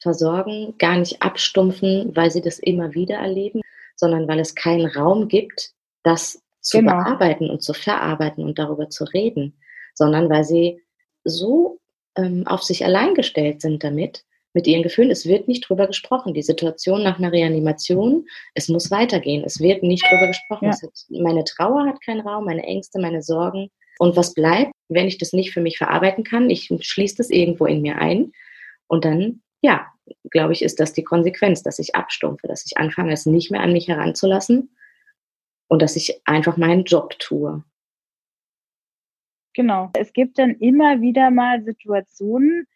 [0.00, 3.62] versorgen, gar nicht abstumpfen, weil sie das immer wieder erleben,
[3.96, 6.92] sondern weil es keinen Raum gibt, das zu Genau.
[6.92, 9.58] bearbeiten und zu verarbeiten und darüber zu reden,
[9.94, 10.82] sondern weil sie
[11.24, 11.80] so
[12.16, 14.24] ähm, auf sich allein gestellt sind damit,
[14.58, 15.12] mit ihren Gefühlen.
[15.12, 16.34] Es wird nicht drüber gesprochen.
[16.34, 19.44] Die Situation nach einer Reanimation, es muss weitergehen.
[19.44, 20.64] Es wird nicht drüber gesprochen.
[20.64, 20.70] Ja.
[20.70, 23.70] Es hat, meine Trauer hat keinen Raum, meine Ängste, meine Sorgen.
[24.00, 26.50] Und was bleibt, wenn ich das nicht für mich verarbeiten kann?
[26.50, 28.32] Ich schließe das irgendwo in mir ein.
[28.88, 29.86] Und dann, ja,
[30.28, 33.60] glaube ich, ist das die Konsequenz, dass ich abstumpfe, dass ich anfange, es nicht mehr
[33.60, 34.74] an mich heranzulassen
[35.68, 37.62] und dass ich einfach meinen Job tue.
[39.54, 39.90] Genau.
[39.92, 42.66] Es gibt dann immer wieder mal Situationen,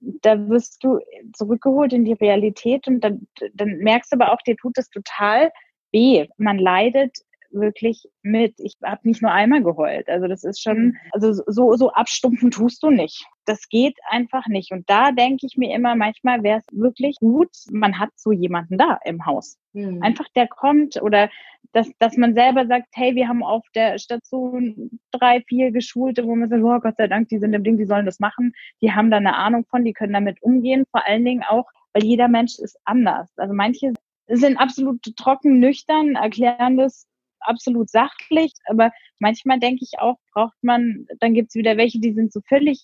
[0.00, 0.98] da wirst du
[1.32, 5.52] zurückgeholt in die Realität und dann, dann merkst du aber auch, dir tut es total
[5.92, 6.26] weh.
[6.36, 7.18] Man leidet
[7.54, 8.54] wirklich mit.
[8.58, 10.08] Ich habe nicht nur einmal geheult.
[10.08, 13.26] Also das ist schon, also so, so abstumpfen tust du nicht.
[13.46, 14.72] Das geht einfach nicht.
[14.72, 18.78] Und da denke ich mir immer, manchmal wäre es wirklich gut, man hat so jemanden
[18.78, 19.58] da im Haus.
[19.72, 20.02] Mhm.
[20.02, 21.30] Einfach der kommt oder
[21.72, 26.34] dass, dass man selber sagt, hey, wir haben auf der Station drei, vier Geschulte, wo
[26.36, 28.92] man sagt, oh Gott sei Dank, die sind im Ding, die sollen das machen, die
[28.92, 32.28] haben da eine Ahnung von, die können damit umgehen, vor allen Dingen auch, weil jeder
[32.28, 33.32] Mensch ist anders.
[33.36, 33.92] Also manche
[34.28, 37.06] sind absolut trocken, nüchtern, erklären das
[37.44, 42.32] absolut sachlich, aber manchmal denke ich auch, braucht man, dann gibt's wieder welche, die sind
[42.32, 42.82] so völlig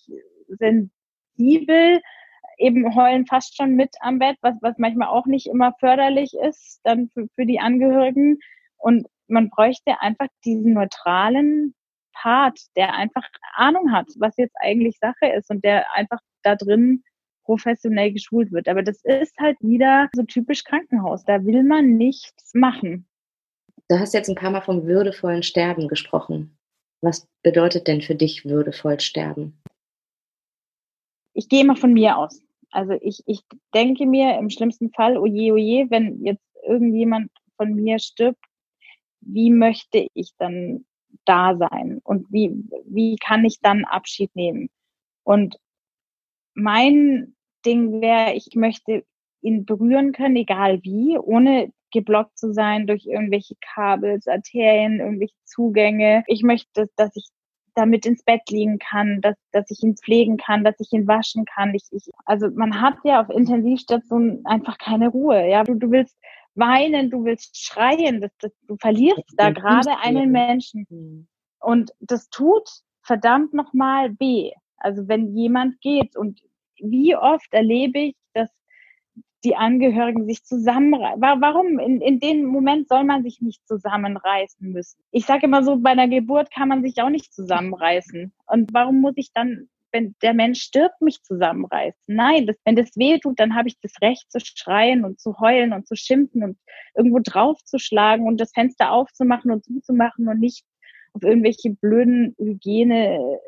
[0.49, 2.01] sensibel,
[2.59, 6.81] eben heulen fast schon mit am Bett, was, was manchmal auch nicht immer förderlich ist
[6.85, 8.39] dann für, für die Angehörigen.
[8.77, 11.75] Und man bräuchte einfach diesen neutralen
[12.13, 17.03] Part, der einfach Ahnung hat, was jetzt eigentlich Sache ist und der einfach da drin
[17.45, 18.69] professionell geschult wird.
[18.69, 21.25] Aber das ist halt wieder so typisch Krankenhaus.
[21.25, 23.09] Da will man nichts machen.
[23.91, 26.57] Du hast jetzt ein paar Mal vom würdevollen Sterben gesprochen.
[27.01, 29.61] Was bedeutet denn für dich würdevoll sterben?
[31.35, 32.41] Ich gehe immer von mir aus.
[32.71, 33.41] Also ich, ich
[33.75, 38.39] denke mir im schlimmsten Fall, oje, oje, wenn jetzt irgendjemand von mir stirbt,
[39.23, 40.85] wie möchte ich dann
[41.25, 42.01] da sein?
[42.05, 42.53] Und wie,
[42.85, 44.71] wie kann ich dann Abschied nehmen?
[45.25, 45.59] Und
[46.55, 47.35] mein
[47.67, 49.05] Ding wäre, ich möchte
[49.43, 56.25] ihn berühren können, egal wie, ohne geblockt zu sein durch irgendwelche Kabels, Arterien, irgendwelche Zugänge.
[56.27, 57.27] Ich möchte, dass ich
[57.75, 61.45] damit ins Bett liegen kann, dass, dass ich ihn pflegen kann, dass ich ihn waschen
[61.45, 61.75] kann.
[61.75, 65.49] Ich, ich, also man hat ja auf Intensivstationen einfach keine Ruhe.
[65.49, 66.17] Ja, du, du willst
[66.55, 70.87] weinen, du willst schreien, das, das, du verlierst da gerade einen Menschen.
[70.89, 71.29] Mhm.
[71.61, 72.69] Und das tut
[73.03, 74.53] verdammt nochmal weh.
[74.77, 76.41] Also wenn jemand geht und
[76.79, 78.15] wie oft erlebe ich,
[79.45, 81.21] die Angehörigen sich zusammenreißen.
[81.21, 81.79] Warum?
[81.79, 85.01] In, in dem Moment soll man sich nicht zusammenreißen müssen.
[85.11, 88.33] Ich sage immer so, bei einer Geburt kann man sich auch nicht zusammenreißen.
[88.47, 92.01] Und warum muss ich dann, wenn der Mensch stirbt, mich zusammenreißen?
[92.07, 95.39] Nein, das, wenn das weh tut, dann habe ich das Recht zu schreien und zu
[95.41, 96.59] heulen und zu schimpfen und
[96.95, 100.65] irgendwo draufzuschlagen und das Fenster aufzumachen und zuzumachen und nicht
[101.13, 103.41] auf irgendwelche blöden Hygiene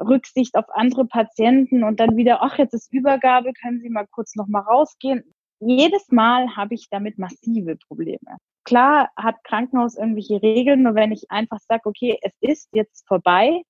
[0.00, 4.34] Rücksicht auf andere Patienten und dann wieder, ach, jetzt ist Übergabe, können Sie mal kurz
[4.34, 5.22] noch mal rausgehen.
[5.60, 8.38] Jedes Mal habe ich damit massive Probleme.
[8.64, 13.62] Klar hat Krankenhaus irgendwelche Regeln, nur wenn ich einfach sage, okay, es ist jetzt vorbei,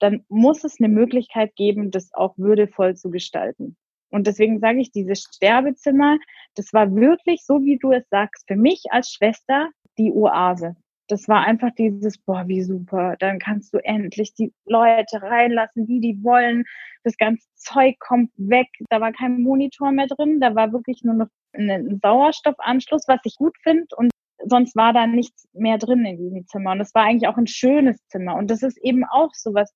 [0.00, 3.76] dann muss es eine Möglichkeit geben, das auch würdevoll zu gestalten.
[4.10, 6.18] Und deswegen sage ich, dieses Sterbezimmer,
[6.54, 10.76] das war wirklich, so wie du es sagst, für mich als Schwester die Oase
[11.08, 16.00] das war einfach dieses, boah, wie super, dann kannst du endlich die Leute reinlassen, die
[16.00, 16.64] die wollen.
[17.02, 18.68] Das ganze Zeug kommt weg.
[18.88, 23.36] Da war kein Monitor mehr drin, da war wirklich nur noch ein Sauerstoffanschluss, was ich
[23.36, 23.86] gut finde.
[23.96, 24.10] Und
[24.46, 26.72] sonst war da nichts mehr drin in diesem Zimmer.
[26.72, 28.36] Und es war eigentlich auch ein schönes Zimmer.
[28.36, 29.72] Und das ist eben auch so was.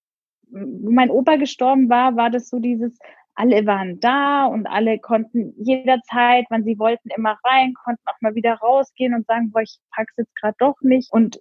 [0.50, 2.98] Wo mein Opa gestorben war, war das so dieses,
[3.38, 8.34] alle waren da und alle konnten jederzeit, wann sie wollten, immer rein, konnten auch mal
[8.34, 11.12] wieder rausgehen und sagen, boah, ich pack's jetzt gerade doch nicht.
[11.12, 11.40] Und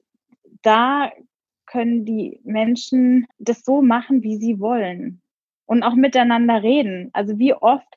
[0.61, 1.11] da
[1.65, 5.23] können die Menschen das so machen, wie sie wollen
[5.65, 7.09] und auch miteinander reden.
[7.13, 7.87] Also wie oft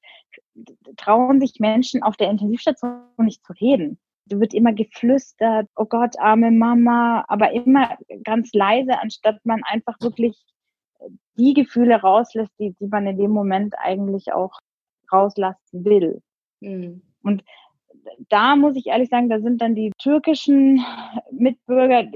[0.96, 3.98] trauen sich Menschen auf der Intensivstation nicht zu reden.
[4.30, 10.42] wird immer geflüstert, oh Gott, arme Mama, aber immer ganz leise, anstatt man einfach wirklich
[11.36, 14.58] die Gefühle rauslässt, die, die man in dem Moment eigentlich auch
[15.12, 16.22] rauslassen will.
[16.60, 17.02] Mhm.
[17.22, 17.42] Und
[18.28, 20.84] da muss ich ehrlich sagen, da sind dann die türkischen
[21.30, 22.10] Mitbürger,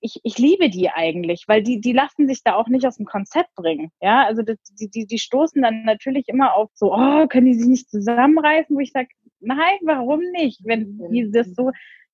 [0.00, 3.06] ich, ich liebe die eigentlich, weil die, die lassen sich da auch nicht aus dem
[3.06, 3.90] Konzept bringen.
[4.00, 7.68] Ja, also die, die, die stoßen dann natürlich immer auf so, oh, können die sich
[7.68, 9.08] nicht zusammenreißen, wo ich sage,
[9.40, 10.60] nein, warum nicht?
[10.64, 11.70] Wenn die das so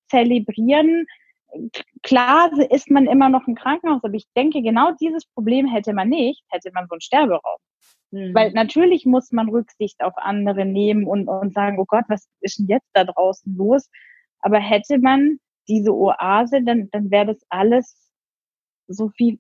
[0.09, 1.07] zelebrieren,
[2.03, 6.09] klar ist man immer noch im Krankenhaus, aber ich denke, genau dieses Problem hätte man
[6.09, 7.59] nicht, hätte man so einen Sterberaum.
[8.11, 8.35] Mhm.
[8.35, 12.59] Weil natürlich muss man Rücksicht auf andere nehmen und, und sagen, oh Gott, was ist
[12.59, 13.89] denn jetzt da draußen los?
[14.41, 15.39] Aber hätte man
[15.69, 18.11] diese Oase, dann, dann wäre das alles
[18.87, 19.39] so viel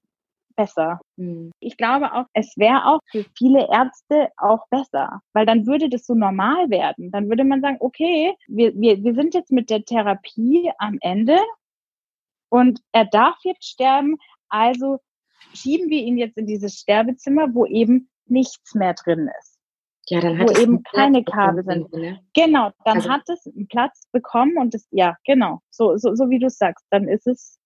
[0.56, 1.00] besser.
[1.16, 1.52] Mhm.
[1.60, 6.04] Ich glaube auch, es wäre auch für viele Ärzte auch besser, weil dann würde das
[6.04, 7.10] so normal werden.
[7.10, 11.38] Dann würde man sagen, okay, wir, wir, wir sind jetzt mit der Therapie am Ende
[12.48, 14.16] und er darf jetzt sterben,
[14.48, 15.00] also
[15.54, 19.58] schieben wir ihn jetzt in dieses Sterbezimmer, wo eben nichts mehr drin ist.
[20.10, 21.92] Ja, dann hat wo es eben keine Kabel sind.
[21.92, 22.20] Ne?
[22.34, 26.30] Genau, dann also, hat es einen Platz bekommen und es, ja, genau, so, so, so
[26.30, 27.58] wie du sagst, dann ist es.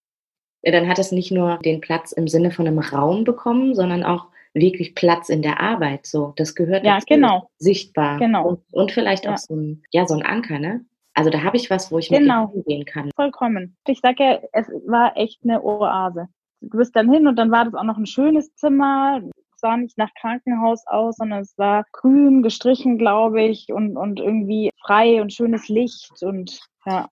[0.63, 4.03] Ja, dann hat es nicht nur den Platz im Sinne von einem Raum bekommen, sondern
[4.05, 6.07] auch wirklich Platz in der Arbeit.
[6.07, 7.49] So, das gehört ja, genau.
[7.59, 8.19] sichtbar.
[8.19, 8.49] Genau.
[8.49, 9.35] Und, und vielleicht ja.
[9.35, 10.85] auch so ein, ja, so ein Anker, ne?
[11.15, 12.47] Also da habe ich was, wo ich genau.
[12.47, 13.11] mit hingehen kann.
[13.17, 13.77] Vollkommen.
[13.87, 16.29] Ich sage ja, es war echt eine Oase.
[16.61, 19.21] Du bist dann hin und dann war das auch noch ein schönes Zimmer.
[19.25, 24.21] Es sah nicht nach Krankenhaus aus, sondern es war grün gestrichen, glaube ich, und, und
[24.21, 27.09] irgendwie frei und schönes Licht und ja.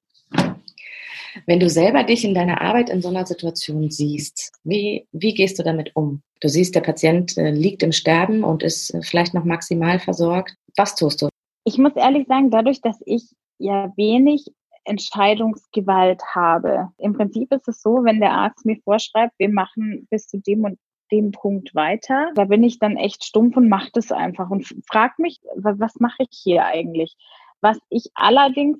[1.47, 5.59] Wenn du selber dich in deiner Arbeit in so einer Situation siehst, wie, wie gehst
[5.59, 6.23] du damit um?
[6.41, 10.55] Du siehst, der Patient äh, liegt im Sterben und ist äh, vielleicht noch maximal versorgt.
[10.77, 11.29] Was tust du?
[11.65, 13.29] Ich muss ehrlich sagen, dadurch, dass ich
[13.61, 14.47] ja wenig
[14.85, 16.89] Entscheidungsgewalt habe.
[16.99, 20.65] Im Prinzip ist es so, wenn der Arzt mir vorschreibt, wir machen bis zu dem
[20.65, 20.79] und
[21.13, 25.15] dem Punkt weiter, da bin ich dann echt stumpf und mache das einfach und frage
[25.19, 27.17] mich, was mache ich hier eigentlich?
[27.61, 28.79] Was ich allerdings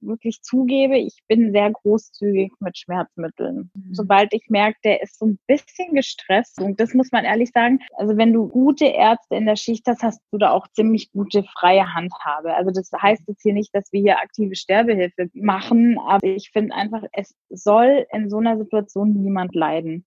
[0.00, 3.70] wirklich zugebe, ich bin sehr großzügig mit Schmerzmitteln.
[3.74, 3.94] Mhm.
[3.94, 7.80] Sobald ich merke, der ist so ein bisschen gestresst, und das muss man ehrlich sagen,
[7.96, 11.44] also wenn du gute Ärzte in der Schicht hast, hast du da auch ziemlich gute
[11.58, 12.54] freie Handhabe.
[12.54, 16.74] Also das heißt jetzt hier nicht, dass wir hier aktive Sterbehilfe machen, aber ich finde
[16.74, 20.04] einfach, es soll in so einer Situation niemand leiden.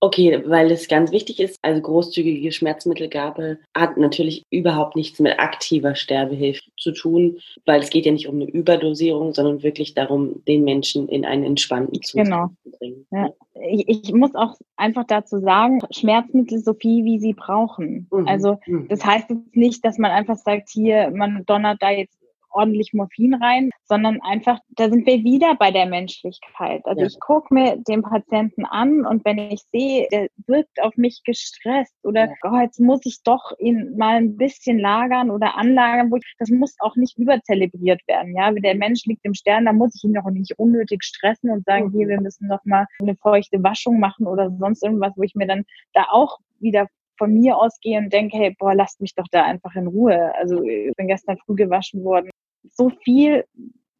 [0.00, 5.94] Okay, weil es ganz wichtig ist, also großzügige Schmerzmittelgabe hat natürlich überhaupt nichts mit aktiver
[5.94, 10.64] Sterbehilfe zu tun, weil es geht ja nicht um eine Überdosierung, sondern wirklich darum, den
[10.64, 12.50] Menschen in einen entspannten Zustand genau.
[12.62, 13.06] zu bringen.
[13.10, 13.30] Ja.
[13.70, 18.06] Ich, ich, muss auch einfach dazu sagen, Schmerzmittel so viel, wie sie brauchen.
[18.12, 18.28] Mhm.
[18.28, 18.88] Also mhm.
[18.88, 22.18] das heißt jetzt nicht, dass man einfach sagt, hier, man donnert da jetzt
[22.54, 26.82] ordentlich Morphin rein, sondern einfach, da sind wir wieder bei der Menschlichkeit.
[26.84, 27.06] Also ja.
[27.06, 31.94] ich gucke mir den Patienten an und wenn ich sehe, der wirkt auf mich gestresst
[32.04, 32.34] oder ja.
[32.44, 36.50] oh, jetzt muss ich doch ihn mal ein bisschen lagern oder anlagern, wo ich, das
[36.50, 38.34] muss auch nicht überzelebriert werden.
[38.36, 41.50] Ja, wie der Mensch liegt im Stern, da muss ich ihn doch nicht unnötig stressen
[41.50, 41.92] und sagen, mhm.
[41.92, 45.46] hier, wir müssen noch mal eine feuchte Waschung machen oder sonst irgendwas, wo ich mir
[45.46, 46.86] dann da auch wieder
[47.18, 50.34] von mir ausgehe und denke, hey, boah, lasst mich doch da einfach in Ruhe.
[50.34, 52.30] Also ich bin gestern früh gewaschen worden
[52.72, 53.44] so viel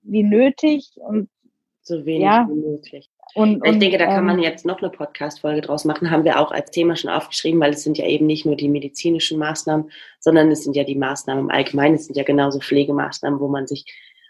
[0.03, 1.29] wie nötig und
[1.83, 2.49] so wenig ja.
[2.51, 3.11] wie möglich.
[3.35, 6.11] Und, ich denke, da kann man ähm, jetzt noch eine Podcast-Folge draus machen.
[6.11, 8.69] Haben wir auch als Thema schon aufgeschrieben, weil es sind ja eben nicht nur die
[8.69, 9.91] medizinischen Maßnahmen,
[10.21, 11.97] sondern es sind ja die Maßnahmen im Allgemeinen.
[11.97, 13.87] Es sind ja genauso Pflegemaßnahmen, wo man sich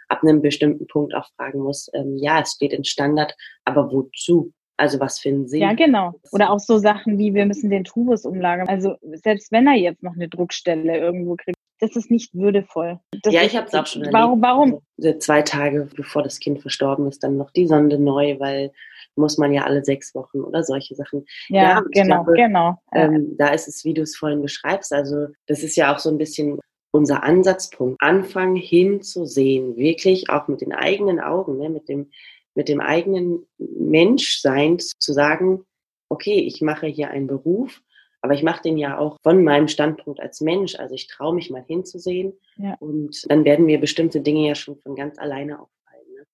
[0.08, 4.52] ab einem bestimmten Punkt auch fragen muss, ähm, ja, es steht in Standard, aber wozu?
[4.76, 5.60] Also was finden Sie?
[5.60, 6.14] Ja, genau.
[6.32, 8.68] Oder auch so Sachen wie, wir müssen den Tubus umlagern.
[8.68, 13.00] Also selbst wenn er jetzt noch eine Druckstelle irgendwo kriegt, das ist nicht würdevoll.
[13.22, 14.14] Das ja, ich habe es auch schon erlebt.
[14.14, 14.42] Warum?
[14.42, 14.80] warum?
[14.98, 18.72] Also, zwei Tage bevor das Kind verstorben ist, dann noch die Sonde neu, weil
[19.16, 21.24] muss man ja alle sechs Wochen oder solche Sachen.
[21.48, 22.78] Ja, ja genau, glaube, genau.
[22.92, 26.10] Ähm, da ist es, wie du es vorhin beschreibst, also das ist ja auch so
[26.10, 26.58] ein bisschen
[26.90, 28.00] unser Ansatzpunkt.
[28.00, 32.10] Anfangen hinzusehen, wirklich auch mit den eigenen Augen, ne, mit dem
[32.54, 35.64] mit dem eigenen Menschsein zu sagen,
[36.08, 37.82] okay, ich mache hier einen Beruf,
[38.24, 40.76] aber ich mache den ja auch von meinem Standpunkt als Mensch.
[40.76, 42.74] Also ich traue mich mal hinzusehen ja.
[42.80, 46.06] und dann werden mir bestimmte Dinge ja schon von ganz alleine auffallen.
[46.16, 46.24] Ne?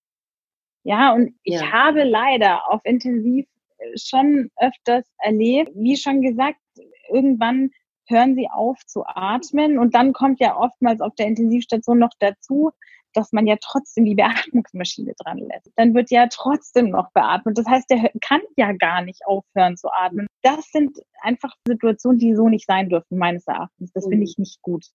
[0.84, 1.72] Ja, und ich ja.
[1.72, 3.44] habe leider auf Intensiv
[3.78, 6.60] äh, schon öfters erlebt, wie schon gesagt,
[7.08, 7.72] irgendwann
[8.06, 12.70] hören sie auf zu atmen und dann kommt ja oftmals auf der Intensivstation noch dazu,
[13.14, 15.70] dass man ja trotzdem die Beatmungsmaschine dran lässt.
[15.76, 17.58] Dann wird ja trotzdem noch beatmet.
[17.58, 20.26] Das heißt, der kann ja gar nicht aufhören zu atmen.
[20.42, 23.92] Das sind einfach Situationen, die so nicht sein dürfen, meines Erachtens.
[23.92, 24.86] Das finde ich nicht gut.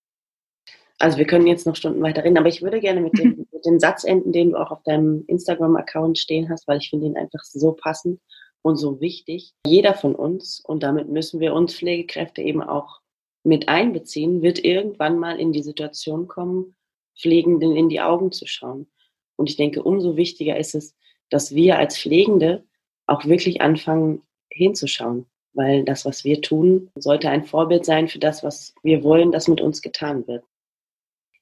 [1.00, 3.66] also wir können jetzt noch Stunden weiter reden, aber ich würde gerne mit dem, mit
[3.66, 7.18] dem Satz enden, den du auch auf deinem Instagram-Account stehen hast, weil ich finde ihn
[7.18, 8.20] einfach so passend
[8.62, 9.54] und so wichtig.
[9.68, 13.00] Jeder von uns, und damit müssen wir uns Pflegekräfte eben auch
[13.44, 16.76] mit einbeziehen, wird irgendwann mal in die Situation kommen,
[17.18, 18.88] Pflegenden in die Augen zu schauen.
[19.36, 20.96] Und ich denke, umso wichtiger ist es,
[21.30, 22.64] dass wir als Pflegende
[23.08, 28.44] auch wirklich anfangen hinzuschauen, weil das, was wir tun, sollte ein Vorbild sein für das,
[28.44, 30.44] was wir wollen, dass mit uns getan wird.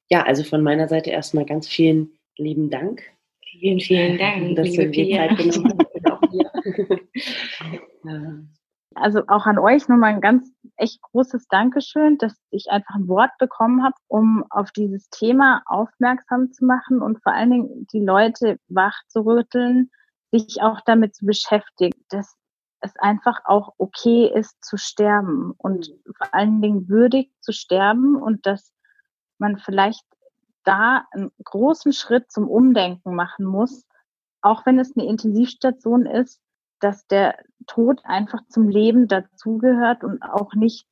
[0.10, 3.04] Ja, also von meiner Seite erstmal ganz vielen lieben Dank.
[3.42, 6.34] Vielen, vielen Dank, dass du dir Zeit genommen hast.
[8.96, 13.32] also auch an euch nochmal ein ganz echt großes Dankeschön, dass ich einfach ein Wort
[13.38, 18.58] bekommen habe, um auf dieses Thema aufmerksam zu machen und vor allen Dingen die Leute
[18.68, 19.92] wach zu rütteln,
[20.32, 22.36] sich auch damit zu beschäftigen, dass
[22.82, 26.14] es einfach auch okay ist zu sterben und mhm.
[26.18, 28.74] vor allen Dingen würdig zu sterben und dass
[29.38, 30.04] man vielleicht
[30.64, 33.86] da einen großen Schritt zum Umdenken machen muss,
[34.42, 36.42] auch wenn es eine Intensivstation ist,
[36.84, 40.88] dass der Tod einfach zum Leben dazugehört und auch nicht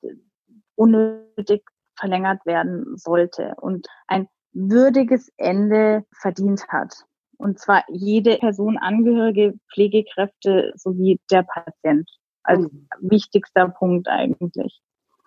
[0.75, 1.63] unnötig
[1.99, 6.93] verlängert werden sollte und ein würdiges Ende verdient hat.
[7.37, 12.09] Und zwar jede Person, Angehörige, Pflegekräfte sowie der Patient
[12.43, 12.87] als mhm.
[13.01, 14.81] wichtigster Punkt eigentlich.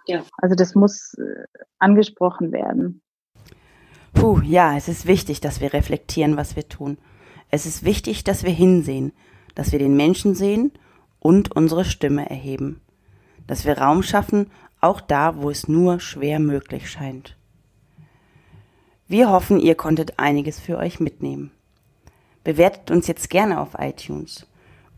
[0.06, 0.22] Ja.
[0.38, 1.44] Also das muss äh,
[1.78, 3.02] angesprochen werden.
[4.12, 6.98] Puh, ja, es ist wichtig, dass wir reflektieren, was wir tun.
[7.50, 9.12] Es ist wichtig, dass wir hinsehen,
[9.54, 10.72] dass wir den Menschen sehen
[11.20, 12.80] und unsere Stimme erheben.
[13.46, 14.50] Dass wir Raum schaffen,
[14.80, 17.36] auch da, wo es nur schwer möglich scheint.
[19.08, 21.50] Wir hoffen, ihr konntet einiges für euch mitnehmen.
[22.42, 24.46] Bewertet uns jetzt gerne auf iTunes.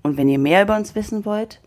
[0.03, 1.61] Und wenn ihr mehr über uns wissen wollt,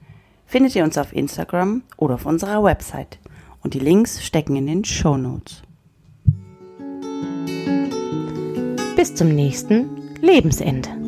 [0.45, 3.19] findet ihr uns auf Instagram oder auf unserer Website.
[3.61, 5.61] Und die Links stecken in den Show Notes.
[8.95, 10.98] Bis zum nächsten Lebensende.